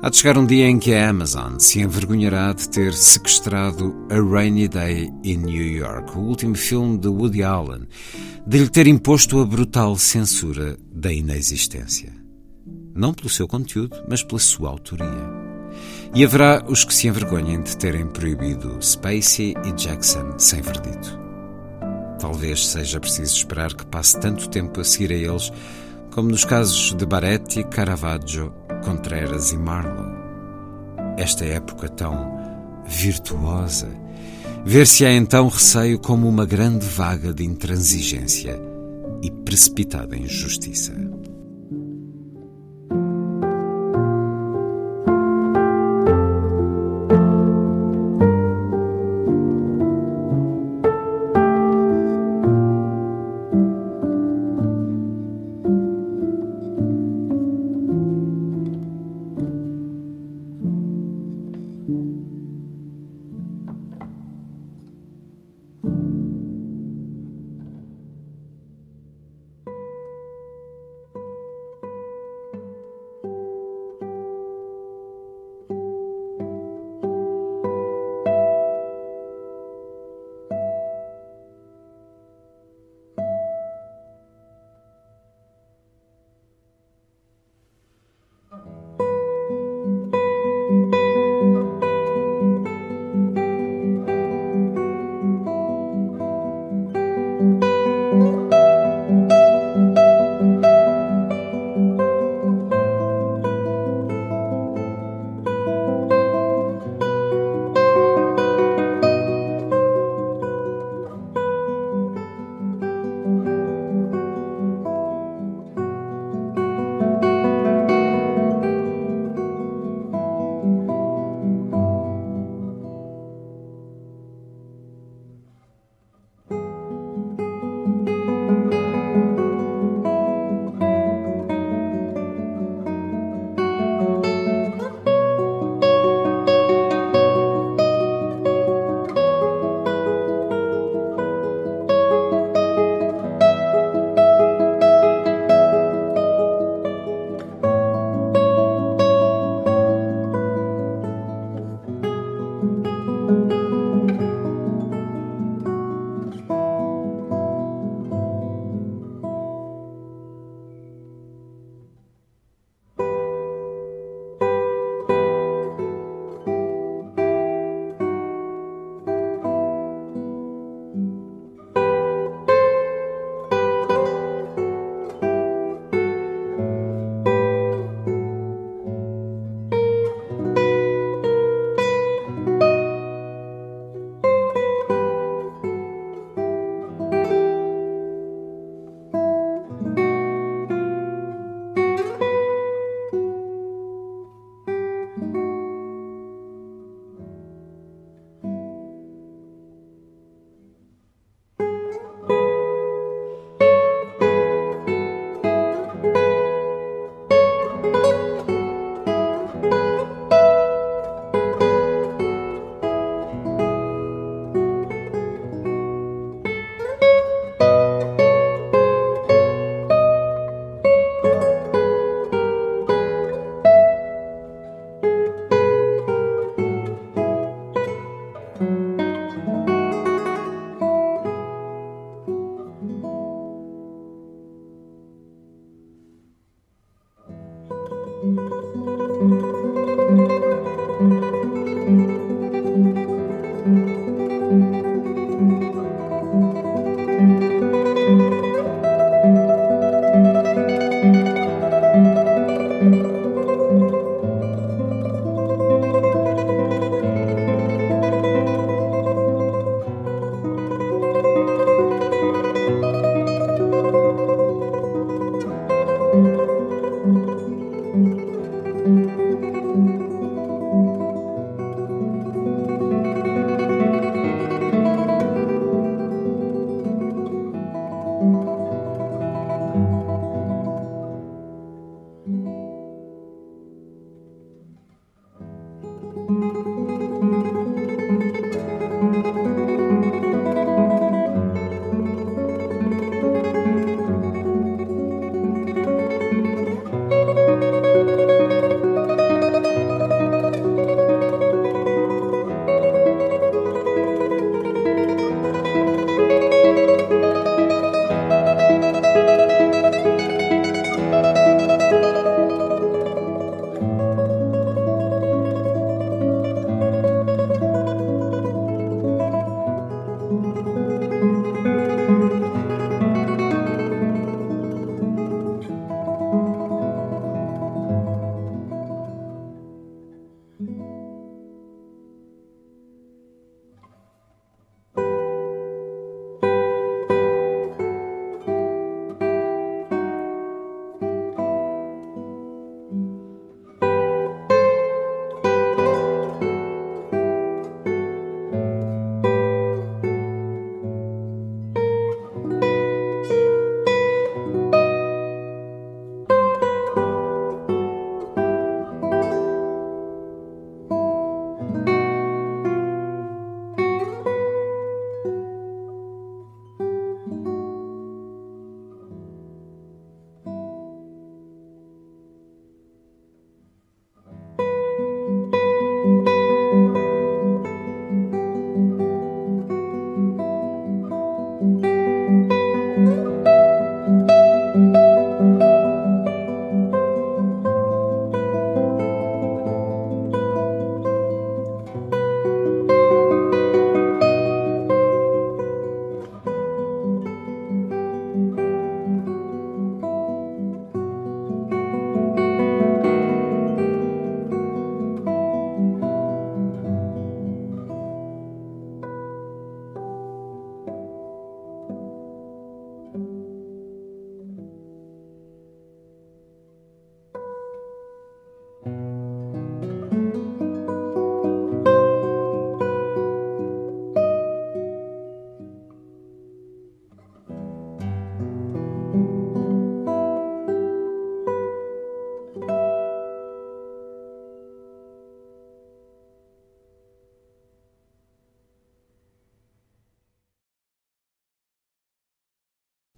Há 0.02 0.10
de 0.10 0.18
chegar 0.18 0.36
um 0.36 0.44
dia 0.44 0.66
em 0.66 0.78
que 0.78 0.94
a 0.94 1.08
Amazon 1.08 1.58
se 1.58 1.80
envergonhará 1.80 2.52
de 2.52 2.68
ter 2.68 2.92
sequestrado 2.92 3.96
A 4.10 4.20
Rainy 4.20 4.68
Day 4.68 5.10
in 5.24 5.38
New 5.38 5.66
York, 5.66 6.16
o 6.16 6.20
último 6.20 6.54
filme 6.54 6.98
de 6.98 7.08
Woody 7.08 7.42
Allen, 7.42 7.88
de 8.46 8.58
lhe 8.58 8.68
ter 8.68 8.86
imposto 8.86 9.40
a 9.40 9.46
brutal 9.46 9.96
censura 9.96 10.76
da 10.92 11.10
inexistência. 11.10 12.12
Não 12.94 13.14
pelo 13.14 13.30
seu 13.30 13.48
conteúdo, 13.48 13.96
mas 14.06 14.22
pela 14.22 14.38
sua 14.38 14.68
autoria. 14.68 15.06
E 16.14 16.22
haverá 16.22 16.62
os 16.68 16.84
que 16.84 16.94
se 16.94 17.08
envergonhem 17.08 17.62
de 17.62 17.76
terem 17.76 18.06
proibido 18.06 18.78
Spacey 18.82 19.54
e 19.64 19.72
Jackson 19.72 20.38
sem 20.38 20.60
verdito. 20.60 21.18
Talvez 22.20 22.66
seja 22.68 23.00
preciso 23.00 23.34
esperar 23.34 23.72
que 23.74 23.86
passe 23.86 24.20
tanto 24.20 24.48
tempo 24.50 24.78
a 24.78 24.84
seguir 24.84 25.12
a 25.12 25.16
eles, 25.16 25.50
como 26.10 26.28
nos 26.28 26.44
casos 26.44 26.94
de 26.94 27.04
Baretti, 27.06 27.64
Caravaggio, 27.64 28.52
Contreras 28.84 29.52
e 29.52 29.56
Marlowe. 29.56 30.14
Esta 31.16 31.44
época 31.44 31.88
tão 31.88 32.36
virtuosa, 32.86 33.88
ver-se-á 34.64 35.12
então 35.12 35.48
receio 35.48 35.98
como 35.98 36.28
uma 36.28 36.44
grande 36.44 36.86
vaga 36.86 37.32
de 37.32 37.44
intransigência 37.44 38.60
e 39.22 39.30
precipitada 39.30 40.16
injustiça. 40.16 40.92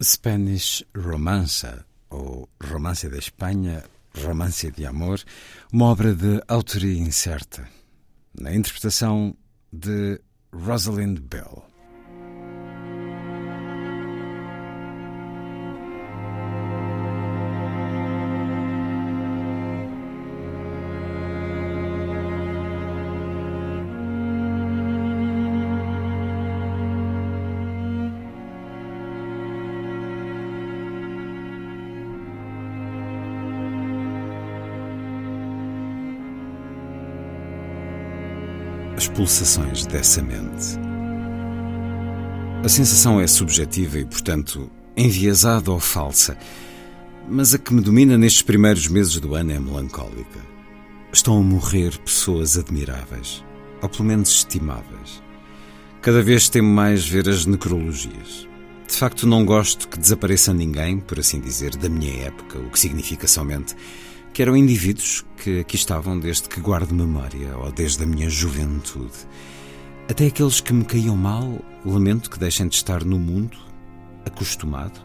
Spanish 0.09 0.83
Romanza, 0.97 1.85
ou 2.09 2.49
Romance 2.63 3.07
da 3.11 3.19
Espanha, 3.19 3.85
Romance 4.25 4.71
de 4.71 4.87
Amor, 4.87 5.23
uma 5.71 5.85
obra 5.85 6.15
de 6.15 6.43
autoria 6.49 6.99
incerta, 6.99 7.69
na 8.33 8.55
interpretação 8.55 9.37
de 9.71 10.19
Rosalind 10.51 11.19
Bell. 11.19 11.68
As 38.99 39.07
pulsações 39.07 39.87
dessa 39.87 40.21
mente. 40.21 40.77
A 42.65 42.69
sensação 42.69 43.21
é 43.21 43.29
subjetiva 43.29 43.97
e, 43.97 44.05
portanto, 44.05 44.69
enviesada 44.97 45.71
ou 45.71 45.79
falsa, 45.79 46.37
mas 47.29 47.55
a 47.55 47.59
que 47.59 47.73
me 47.73 47.81
domina 47.81 48.19
nestes 48.19 48.43
primeiros 48.43 48.89
meses 48.89 49.21
do 49.21 49.37
ano 49.37 49.53
é 49.53 49.61
melancólica. 49.61 50.41
Estão 51.13 51.39
a 51.39 51.43
morrer 51.45 51.97
pessoas 51.99 52.59
admiráveis, 52.59 53.45
ou 53.81 53.89
pelo 53.89 54.03
menos 54.03 54.31
estimáveis. 54.31 55.23
Cada 56.03 56.21
vez 56.21 56.49
temo 56.49 56.69
mais 56.69 57.07
ver 57.07 57.29
as 57.29 57.47
necrologias. 57.47 58.49
De 58.89 58.97
facto, 58.97 59.29
não 59.29 59.45
gosto 59.45 59.87
que 59.87 59.99
desapareça 59.99 60.53
ninguém, 60.53 60.99
por 60.99 61.21
assim 61.21 61.39
dizer, 61.39 61.77
da 61.77 61.89
minha 61.89 62.25
época, 62.25 62.59
o 62.59 62.69
que 62.69 62.81
significa 62.81 63.29
somente 63.29 63.77
que 64.39 64.43
eram 64.43 64.57
indivíduos 64.57 65.25
que 65.43 65.59
aqui 65.59 65.75
estavam 65.75 66.17
desde 66.17 66.49
que 66.49 66.61
guardo 66.61 66.95
memória 66.95 67.57
ou 67.57 67.73
desde 67.73 68.05
a 68.05 68.07
minha 68.07 68.31
juventude. 68.31 69.27
Até 70.09 70.27
aqueles 70.27 70.61
que 70.61 70.73
me 70.73 70.85
caíam 70.85 71.17
mal, 71.17 71.59
lamento 71.85 72.31
que 72.31 72.39
deixem 72.39 72.69
de 72.69 72.77
estar 72.77 73.05
no 73.05 73.19
mundo, 73.19 73.59
acostumado. 74.25 75.01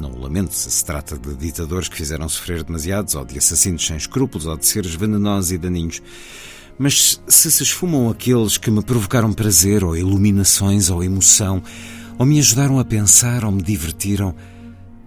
Não 0.00 0.12
o 0.12 0.18
lamento 0.18 0.54
se 0.54 0.70
se 0.70 0.82
trata 0.82 1.18
de 1.18 1.34
ditadores 1.34 1.88
que 1.88 1.96
fizeram 1.98 2.26
sofrer 2.26 2.64
demasiados, 2.64 3.14
ou 3.14 3.22
de 3.26 3.36
assassinos 3.36 3.86
sem 3.86 3.98
escrúpulos, 3.98 4.46
ou 4.46 4.56
de 4.56 4.64
seres 4.64 4.94
venenosos 4.94 5.52
e 5.52 5.58
daninhos. 5.58 6.00
Mas 6.78 7.20
se 7.28 7.50
se 7.50 7.62
esfumam 7.62 8.08
aqueles 8.08 8.56
que 8.56 8.70
me 8.70 8.82
provocaram 8.82 9.30
prazer, 9.34 9.84
ou 9.84 9.94
iluminações, 9.94 10.88
ou 10.88 11.04
emoção, 11.04 11.62
ou 12.18 12.24
me 12.24 12.38
ajudaram 12.38 12.78
a 12.78 12.84
pensar, 12.86 13.44
ou 13.44 13.52
me 13.52 13.60
divertiram, 13.60 14.34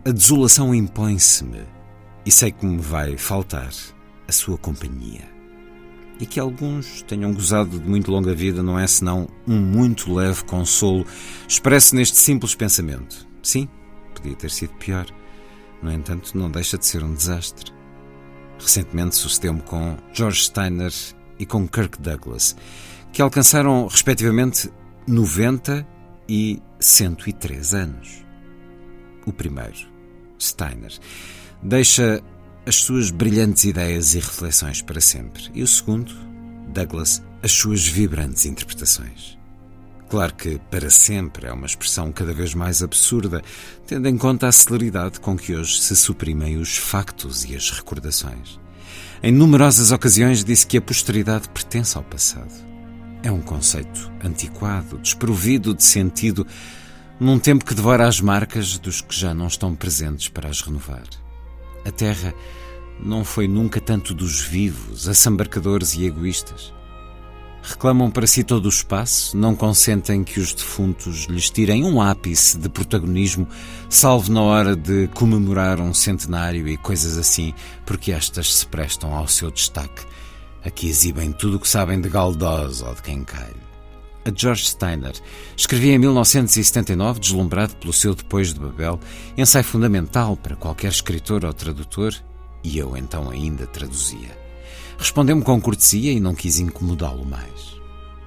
a 0.06 0.12
desolação 0.12 0.76
impõe-se-me 0.76 1.76
e 2.28 2.32
sei 2.32 2.52
que 2.52 2.66
me 2.66 2.78
vai 2.78 3.18
faltar 3.18 3.72
a 4.28 4.32
sua 4.34 4.58
companhia. 4.58 5.24
E 6.20 6.26
que 6.26 6.42
alguns 6.42 7.02
tenham 7.04 7.34
gozado 7.34 7.80
de 7.80 7.88
muito 7.88 8.12
longa 8.12 8.36
vida 8.36 8.62
não 8.62 8.78
é 8.78 8.86
senão 8.86 9.30
um 9.48 9.58
muito 9.58 10.14
leve 10.14 10.44
consolo 10.44 11.06
expresso 11.48 11.96
neste 11.96 12.18
simples 12.18 12.54
pensamento. 12.54 13.26
Sim, 13.42 13.70
podia 14.14 14.36
ter 14.36 14.52
sido 14.52 14.74
pior. 14.74 15.06
No 15.82 15.90
entanto, 15.90 16.38
não 16.38 16.52
deixa 16.52 16.78
de 16.78 16.86
ser 16.86 17.02
um 17.02 17.14
desastre. 17.14 17.72
Recentemente 18.60 19.16
sucedeu-me 19.16 19.62
com 19.62 19.96
George 20.12 20.44
Steiner 20.44 20.92
e 21.40 21.46
com 21.46 21.66
Kirk 21.66 22.02
Douglas, 22.02 22.58
que 23.14 23.22
alcançaram 23.22 23.88
respectivamente 23.88 24.70
90 25.08 25.88
e 26.28 26.62
103 26.78 27.74
anos. 27.74 28.26
O 29.26 29.32
primeiro, 29.32 29.78
Steiner, 30.38 30.92
deixa 31.62 32.22
as 32.66 32.76
suas 32.76 33.12
brilhantes 33.12 33.64
ideias 33.64 34.14
e 34.14 34.20
reflexões 34.20 34.82
para 34.82 35.00
sempre. 35.00 35.44
E 35.54 35.64
o 35.64 35.68
segundo, 35.68 36.14
Douglas, 36.68 37.24
as 37.42 37.52
suas 37.52 37.88
vibrantes 37.88 38.46
interpretações. 38.46 39.38
Claro 40.10 40.34
que 40.36 40.60
para 40.72 40.90
sempre 40.90 41.48
é 41.48 41.52
uma 41.52 41.66
expressão 41.66 42.12
cada 42.12 42.34
vez 42.34 42.54
mais 42.54 42.82
absurda, 42.82 43.42
tendo 43.86 44.08
em 44.08 44.18
conta 44.18 44.48
a 44.48 44.52
celeridade 44.52 45.20
com 45.20 45.38
que 45.38 45.56
hoje 45.56 45.82
se 45.82 45.96
suprimem 45.96 46.58
os 46.58 46.78
factos 46.78 47.44
e 47.44 47.56
as 47.56 47.72
recordações. 47.72 48.60
Em 49.22 49.32
numerosas 49.32 49.92
ocasiões 49.92 50.44
disse 50.44 50.66
que 50.66 50.78
a 50.78 50.82
posteridade 50.82 51.50
pertence 51.50 51.98
ao 51.98 52.04
passado. 52.04 52.54
É 53.22 53.32
um 53.32 53.42
conceito 53.42 54.12
antiquado, 54.24 54.98
desprovido 55.00 55.74
de 55.74 55.84
sentido, 55.84 56.48
num 57.20 57.40
tempo 57.40 57.66
que 57.66 57.74
devora 57.74 58.08
as 58.08 58.22
marcas 58.22 58.78
dos 58.78 59.02
que 59.02 59.16
já 59.16 59.34
não 59.34 59.48
estão 59.48 59.76
presentes 59.76 60.30
para 60.30 60.48
as 60.48 60.62
renovar. 60.62 61.04
A 61.88 61.92
terra 61.92 62.34
não 63.00 63.24
foi 63.24 63.48
nunca 63.48 63.80
tanto 63.80 64.14
dos 64.14 64.42
vivos, 64.42 65.08
assambarcadores 65.08 65.96
e 65.96 66.06
egoístas. 66.06 66.74
Reclamam 67.64 68.12
para 68.12 68.28
si 68.28 68.44
todo 68.44 68.66
o 68.66 68.70
espaço, 68.70 69.38
não 69.38 69.56
consentem 69.56 70.24
que 70.24 70.40
os 70.40 70.54
defuntos 70.54 71.26
lhes 71.26 71.50
tirem 71.50 71.86
um 71.86 72.02
ápice 72.02 72.58
de 72.58 72.68
protagonismo, 72.68 73.48
salvo 73.90 74.32
na 74.32 74.42
hora 74.42 74.76
de 74.76 75.08
comemorar 75.14 75.80
um 75.80 75.94
centenário 75.94 76.68
e 76.68 76.76
coisas 76.76 77.18
assim, 77.18 77.54
porque 77.86 78.12
estas 78.12 78.54
se 78.54 78.66
prestam 78.66 79.16
ao 79.16 79.28
seu 79.28 79.50
destaque. 79.50 80.06
Aqui 80.66 80.90
exibem 80.90 81.32
tudo 81.32 81.56
o 81.56 81.60
que 81.60 81.68
sabem 81.68 82.02
de 82.02 82.10
Galdós 82.10 82.82
ou 82.82 82.94
de 82.96 83.02
quem 83.02 83.24
cai. 83.24 83.67
A 84.28 84.32
George 84.36 84.68
Steiner 84.68 85.14
escrevia 85.56 85.94
em 85.94 85.98
1979, 85.98 87.22
deslumbrado 87.22 87.78
pelo 87.78 87.94
seu 87.94 88.14
Depois 88.14 88.54
de 88.54 88.60
Babel, 88.60 89.00
ensaio 89.38 89.64
fundamental 89.64 90.36
para 90.36 90.58
qualquer 90.58 90.92
escritor 90.92 91.46
ou 91.46 91.54
tradutor, 91.54 92.14
e 92.62 92.78
eu 92.78 92.98
então 92.98 93.30
ainda 93.30 93.66
traduzia. 93.66 94.38
Respondeu-me 94.98 95.42
com 95.42 95.62
cortesia 95.62 96.12
e 96.12 96.20
não 96.20 96.36
quis 96.36 96.60
incomodá-lo 96.60 97.26
mais. 97.26 97.78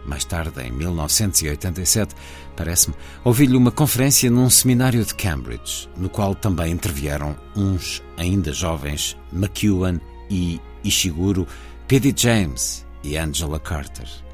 Mais 0.07 0.25
tarde, 0.25 0.63
em 0.63 0.73
1987, 0.73 2.15
parece-me, 2.57 2.95
ouvi-lhe 3.23 3.55
uma 3.55 3.71
conferência 3.71 4.31
num 4.31 4.49
seminário 4.49 5.05
de 5.05 5.15
Cambridge, 5.15 5.87
no 5.99 6.09
qual 6.09 6.35
também 6.35 6.73
intervieram 6.73 7.37
uns 7.55 8.03
ainda 8.17 8.55
jovens, 8.55 9.19
McEwan 9.31 10.01
e 10.31 10.59
Ishiguro, 10.83 11.47
P.D. 11.87 12.15
James 12.17 12.87
e 13.05 13.19
Angela 13.19 13.61
Carter. 13.61 14.30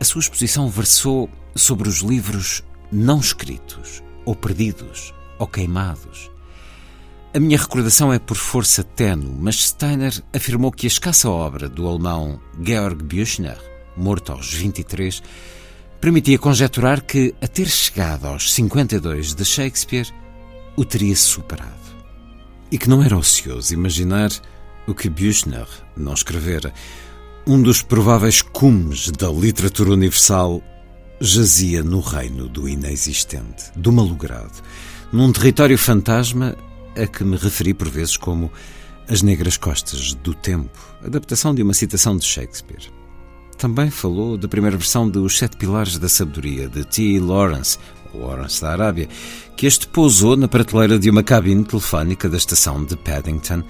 A 0.00 0.04
sua 0.04 0.20
exposição 0.20 0.68
versou 0.68 1.28
sobre 1.56 1.88
os 1.88 1.98
livros 1.98 2.62
não 2.90 3.18
escritos, 3.18 4.02
ou 4.24 4.34
perdidos, 4.34 5.12
ou 5.38 5.46
queimados. 5.46 6.30
A 7.34 7.40
minha 7.40 7.58
recordação 7.58 8.12
é 8.12 8.18
por 8.18 8.36
força 8.36 8.82
tenue, 8.82 9.34
mas 9.38 9.62
Steiner 9.62 10.22
afirmou 10.32 10.72
que 10.72 10.86
a 10.86 10.88
escassa 10.88 11.28
obra 11.28 11.68
do 11.68 11.86
alemão 11.86 12.40
Georg 12.62 13.02
Büchner, 13.02 13.58
morto 13.96 14.32
aos 14.32 14.52
23, 14.54 15.22
permitia 16.00 16.38
conjecturar 16.38 17.02
que, 17.02 17.34
a 17.42 17.46
ter 17.46 17.68
chegado 17.68 18.26
aos 18.26 18.52
52 18.54 19.34
de 19.34 19.44
Shakespeare, 19.44 20.08
o 20.76 20.84
teria 20.84 21.16
superado. 21.16 21.74
E 22.70 22.78
que 22.78 22.88
não 22.88 23.02
era 23.02 23.18
ocioso 23.18 23.74
imaginar 23.74 24.30
o 24.86 24.94
que 24.94 25.10
Büchner 25.10 25.66
não 25.96 26.14
escrevera, 26.14 26.72
um 27.48 27.62
dos 27.62 27.80
prováveis 27.80 28.42
cumes 28.42 29.10
da 29.10 29.30
literatura 29.30 29.92
universal 29.92 30.62
jazia 31.18 31.82
no 31.82 32.00
reino 32.00 32.46
do 32.46 32.68
inexistente, 32.68 33.72
do 33.74 33.90
malogrado, 33.90 34.52
num 35.10 35.32
território 35.32 35.78
fantasma 35.78 36.54
a 36.94 37.06
que 37.06 37.24
me 37.24 37.38
referi 37.38 37.72
por 37.72 37.88
vezes 37.88 38.18
como 38.18 38.52
As 39.08 39.22
Negras 39.22 39.56
Costas 39.56 40.12
do 40.12 40.34
Tempo, 40.34 40.78
adaptação 41.02 41.54
de 41.54 41.62
uma 41.62 41.72
citação 41.72 42.18
de 42.18 42.26
Shakespeare. 42.26 42.92
Também 43.56 43.90
falou 43.90 44.36
da 44.36 44.46
primeira 44.46 44.76
versão 44.76 45.08
de 45.08 45.18
Os 45.18 45.38
Sete 45.38 45.56
Pilares 45.56 45.96
da 45.96 46.06
Sabedoria, 46.08 46.68
de 46.68 46.84
T. 46.84 47.18
Lawrence, 47.18 47.78
Lawrence 48.12 48.60
da 48.60 48.72
Arábia, 48.72 49.08
que 49.56 49.66
este 49.66 49.88
pousou 49.88 50.36
na 50.36 50.48
prateleira 50.48 50.98
de 50.98 51.08
uma 51.08 51.22
cabine 51.22 51.64
telefónica 51.64 52.28
da 52.28 52.36
estação 52.36 52.84
de 52.84 52.94
Paddington 52.94 53.62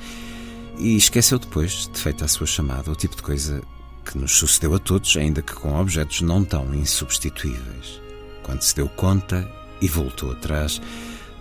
e 0.79 0.97
esqueceu 0.97 1.39
depois 1.39 1.89
de 1.93 1.99
feita 1.99 2.25
a 2.25 2.29
sua 2.29 2.47
chamada 2.47 2.91
o 2.91 2.97
tipo 2.97 3.17
de 3.17 3.23
coisa 3.23 3.63
que 4.05 4.17
nos 4.17 4.33
sucedeu 4.33 4.75
a 4.75 4.79
todos, 4.79 5.17
ainda 5.17 5.43
que 5.43 5.53
com 5.53 5.79
objetos 5.79 6.23
não 6.23 6.45
tão 6.45 6.75
insubstituíveis. 6.75 8.01
Quando 8.43 8.63
se 8.63 8.75
deu 8.75 8.89
conta 8.89 9.47
e 9.81 9.89
voltou 9.89 10.33
atrás, 10.33 10.81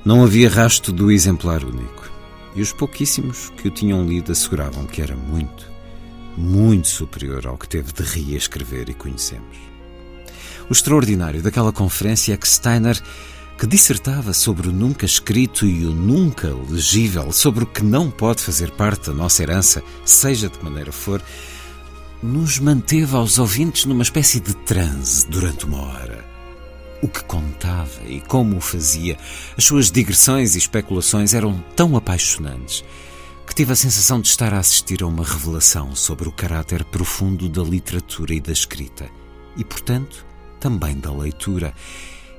não 0.04 0.24
havia 0.24 0.50
rasto 0.50 0.92
do 0.92 1.12
exemplar 1.12 1.64
único. 1.64 2.10
E 2.56 2.62
os 2.62 2.74
pouquíssimos 2.74 3.50
que 3.58 3.68
o 3.68 3.72
tinham 3.72 4.06
lido 4.06 4.32
asseguravam 4.32 4.86
que 4.86 5.02
era 5.02 5.16
muito, 5.16 5.72
muito 6.36 6.88
superior 6.88 7.46
ao 7.46 7.58
que 7.58 7.70
teve 7.70 7.94
de 7.94 8.04
reescrever 8.04 8.90
e 8.90 8.94
conhecemos. 8.94 9.58
O 10.70 10.74
extraordinário 10.74 11.42
daquela 11.42 11.72
conferência 11.72 12.34
é 12.34 12.38
que 12.38 12.48
Steiner 12.48 13.02
que 13.58 13.66
dissertava 13.66 14.34
sobre 14.34 14.68
o 14.68 14.72
nunca 14.72 15.06
escrito 15.06 15.66
e 15.66 15.84
o 15.84 15.92
nunca 15.92 16.54
legível, 16.70 17.32
sobre 17.32 17.64
o 17.64 17.68
que 17.68 17.84
não 17.84 18.12
pode 18.12 18.42
fazer 18.42 18.70
parte 18.72 19.08
da 19.08 19.14
nossa 19.14 19.42
herança, 19.42 19.84
seja 20.06 20.48
de 20.48 20.60
que 20.60 20.64
maneira 20.64 20.92
for, 20.92 21.22
nos 22.22 22.60
manteve 22.60 23.16
aos 23.16 23.40
ouvintes 23.40 23.86
numa 23.86 24.04
espécie 24.04 24.40
de 24.40 24.54
transe 24.54 25.28
durante 25.28 25.66
uma 25.66 25.82
hora. 25.82 26.26
o 27.02 27.08
que 27.08 27.24
contava 27.24 28.02
e 28.08 28.20
como 28.22 28.58
o 28.58 28.62
fazia, 28.62 29.18
as 29.56 29.64
suas 29.64 29.92
digressões 29.92 30.56
e 30.56 30.58
especulações 30.58 31.34
eram 31.36 31.64
tão 31.76 31.96
apaixonantes 31.96 32.84
que 33.46 33.54
tive 33.54 33.72
a 33.72 33.76
sensação 33.76 34.20
de 34.20 34.28
estar 34.28 34.54
a 34.54 34.60
assistir 34.60 35.04
a 35.04 35.08
uma 35.08 35.24
revelação 35.24 35.96
sobre 35.96 36.28
o 36.28 36.32
caráter 36.32 36.84
profundo 36.84 37.48
da 37.48 37.62
literatura 37.62 38.34
e 38.34 38.42
da 38.42 38.52
escrita, 38.52 39.10
e, 39.56 39.64
portanto, 39.64 40.26
também 40.60 40.98
da 40.98 41.12
leitura. 41.12 41.74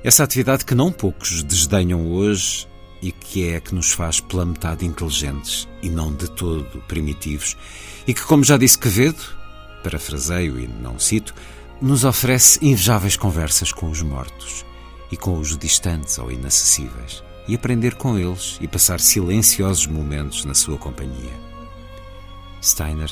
Essa 0.01 0.23
atividade 0.23 0.63
que 0.63 0.73
não 0.73 0.93
poucos 0.93 1.43
desdenham 1.43 2.09
hoje 2.11 2.67
e 3.01 3.11
que 3.11 3.49
é 3.49 3.57
a 3.57 3.61
que 3.61 3.75
nos 3.75 3.91
faz 3.91 4.21
pela 4.21 4.45
metade 4.45 4.85
inteligentes 4.85 5.67
e 5.81 5.89
não 5.89 6.13
de 6.13 6.29
todo 6.31 6.81
primitivos, 6.87 7.57
e 8.07 8.13
que, 8.13 8.23
como 8.23 8.43
já 8.43 8.57
disse 8.57 8.77
Quevedo, 8.77 9.21
parafraseio 9.83 10.59
e 10.59 10.67
não 10.67 10.97
cito, 10.97 11.33
nos 11.81 12.03
oferece 12.05 12.65
invejáveis 12.65 13.17
conversas 13.17 13.71
com 13.71 13.89
os 13.89 14.01
mortos 14.01 14.65
e 15.11 15.17
com 15.17 15.37
os 15.37 15.57
distantes 15.57 16.17
ou 16.17 16.31
inacessíveis, 16.31 17.23
e 17.47 17.55
aprender 17.55 17.95
com 17.95 18.17
eles 18.17 18.57
e 18.61 18.67
passar 18.67 18.99
silenciosos 19.01 19.87
momentos 19.87 20.45
na 20.45 20.53
sua 20.53 20.77
companhia. 20.77 21.33
Steiner 22.61 23.11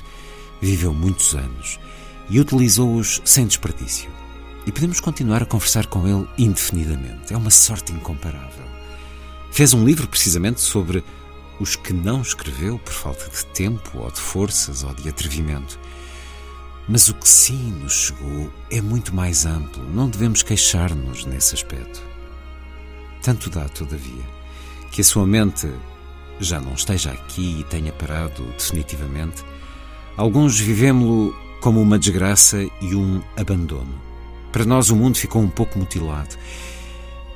viveu 0.61 0.93
muitos 0.93 1.33
anos 1.33 1.79
e 2.29 2.39
utilizou-os 2.39 3.21
sem 3.25 3.45
desperdício. 3.45 4.09
E 4.67 4.71
podemos 4.71 4.99
continuar 4.99 5.41
a 5.41 5.45
conversar 5.45 5.85
com 5.85 6.05
ele 6.05 6.27
indefinidamente. 6.37 7.33
É 7.33 7.37
uma 7.37 7.49
sorte 7.49 7.93
incomparável. 7.93 8.65
Fez 9.49 9.73
um 9.73 9.85
livro 9.85 10.09
precisamente 10.09 10.59
sobre 10.59 11.05
os 11.57 11.77
que 11.77 11.93
não 11.93 12.21
escreveu 12.21 12.77
por 12.77 12.91
falta 12.91 13.29
de 13.29 13.45
tempo 13.45 13.97
ou 13.97 14.11
de 14.11 14.19
forças 14.19 14.83
ou 14.83 14.93
de 14.93 15.07
atrevimento. 15.07 15.79
Mas 16.85 17.07
o 17.07 17.13
que 17.13 17.27
sim 17.27 17.71
nos 17.81 17.93
chegou 17.93 18.51
é 18.69 18.81
muito 18.81 19.15
mais 19.15 19.45
amplo, 19.45 19.81
não 19.89 20.09
devemos 20.09 20.43
queixar-nos 20.43 21.23
nesse 21.23 21.55
aspecto. 21.55 22.01
Tanto 23.21 23.49
dá, 23.49 23.69
todavia, 23.69 24.23
que 24.91 24.99
a 24.99 25.03
sua 25.03 25.25
mente 25.25 25.71
já 26.41 26.59
não 26.59 26.73
esteja 26.73 27.11
aqui 27.11 27.61
e 27.61 27.63
tenha 27.63 27.93
parado 27.93 28.43
definitivamente. 28.57 29.45
Alguns 30.17 30.59
vivemos-lo 30.59 31.33
como 31.61 31.81
uma 31.81 31.97
desgraça 31.97 32.61
e 32.81 32.93
um 32.93 33.23
abandono. 33.37 34.06
Para 34.57 34.65
nós, 34.65 34.89
o 34.89 34.95
mundo 34.95 35.19
ficou 35.19 35.39
um 35.39 35.49
pouco 35.49 35.77
mutilado 35.77 36.35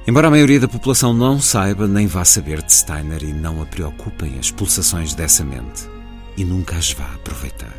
Embora 0.07 0.28
a 0.28 0.32
maioria 0.32 0.59
da 0.59 0.67
população 0.67 1.13
não 1.13 1.39
saiba 1.39 1.88
nem 1.88 2.07
vá 2.07 2.26
saber 2.26 2.63
de 2.63 2.74
Steiner 2.74 3.24
e 3.24 3.32
não 3.32 3.61
a 3.61 3.65
preocupem 3.67 4.39
as 4.39 4.49
pulsações 4.49 5.13
dessa 5.13 5.43
mente, 5.43 5.88
e 6.36 6.43
nunca 6.43 6.78
as 6.78 6.91
vá 6.91 7.05
aproveitar. 7.13 7.76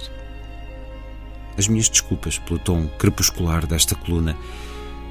As 1.59 1.67
minhas 1.67 1.89
desculpas 1.89 2.39
pelo 2.39 2.61
tom 2.61 2.87
crepuscular 3.01 3.67
desta 3.67 3.97
coluna, 3.97 4.37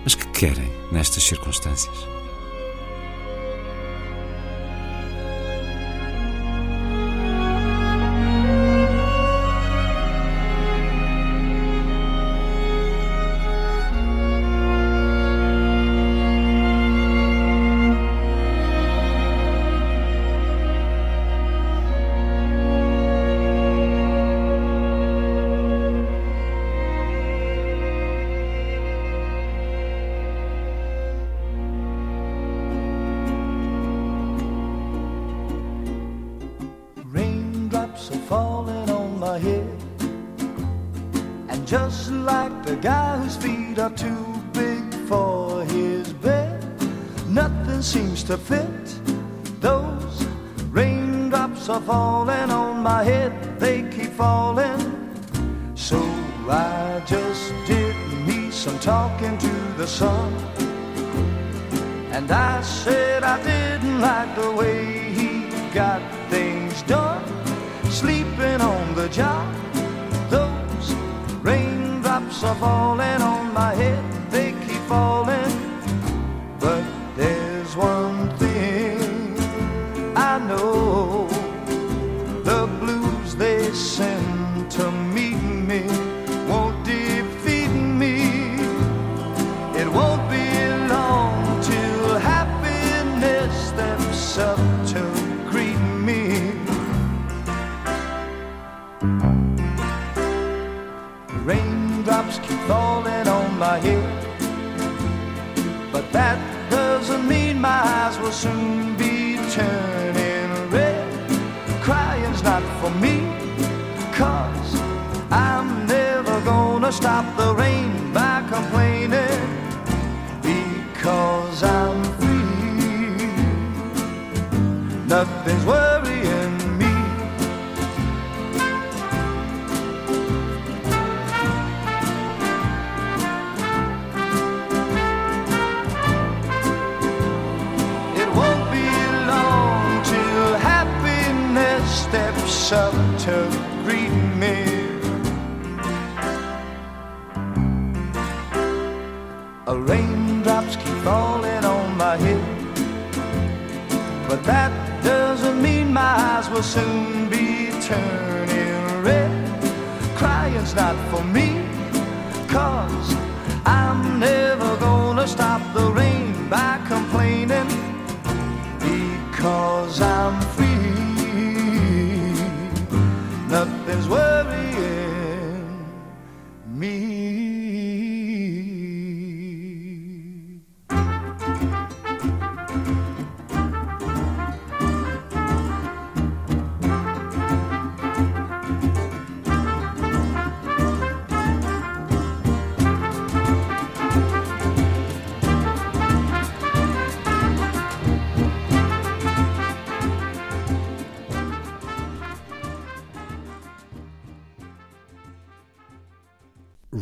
mas 0.06 0.16
que 0.16 0.26
querem 0.28 0.72
nestas 0.94 1.24
circunstâncias? 1.26 2.11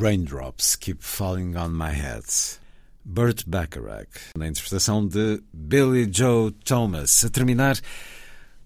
Raindrops 0.10 0.76
Keep 0.76 1.04
Falling 1.04 1.56
on 1.56 1.70
My 1.70 1.92
Head. 1.92 2.26
Burt 3.06 3.44
Bacharach, 3.46 4.10
na 4.36 4.48
interpretação 4.48 5.08
de 5.08 5.40
Billy 5.54 6.10
Joe 6.12 6.52
Thomas. 6.66 7.24
A 7.24 7.30
terminar, 7.30 7.80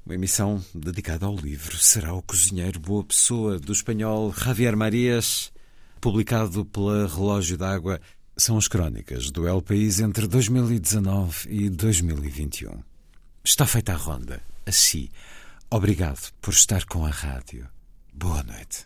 uma 0.06 0.16
emissão 0.16 0.64
dedicada 0.74 1.26
ao 1.26 1.36
livro 1.36 1.76
Será 1.76 2.14
o 2.14 2.22
Cozinheiro 2.22 2.80
Boa 2.80 3.04
Pessoa, 3.04 3.60
do 3.60 3.74
espanhol 3.74 4.34
Javier 4.34 4.78
Marias, 4.78 5.52
publicado 6.00 6.64
pela 6.64 7.10
Relógio 7.10 7.58
d'Água. 7.58 8.00
São 8.38 8.58
as 8.58 8.70
crónicas 8.70 9.30
do 9.30 9.46
El 9.46 9.62
País 9.62 10.00
entre 10.00 10.28
2019 10.28 11.50
e 11.50 11.70
2021. 11.70 12.82
Está 13.44 13.66
feita 13.66 13.92
a 13.92 13.98
ronda. 13.98 14.42
Assim, 14.66 15.10
obrigado 15.70 16.32
por 16.42 16.54
estar 16.54 16.86
com 16.86 17.06
a 17.06 17.10
rádio. 17.10 17.68
Boa 18.14 18.42
noite. 18.44 18.86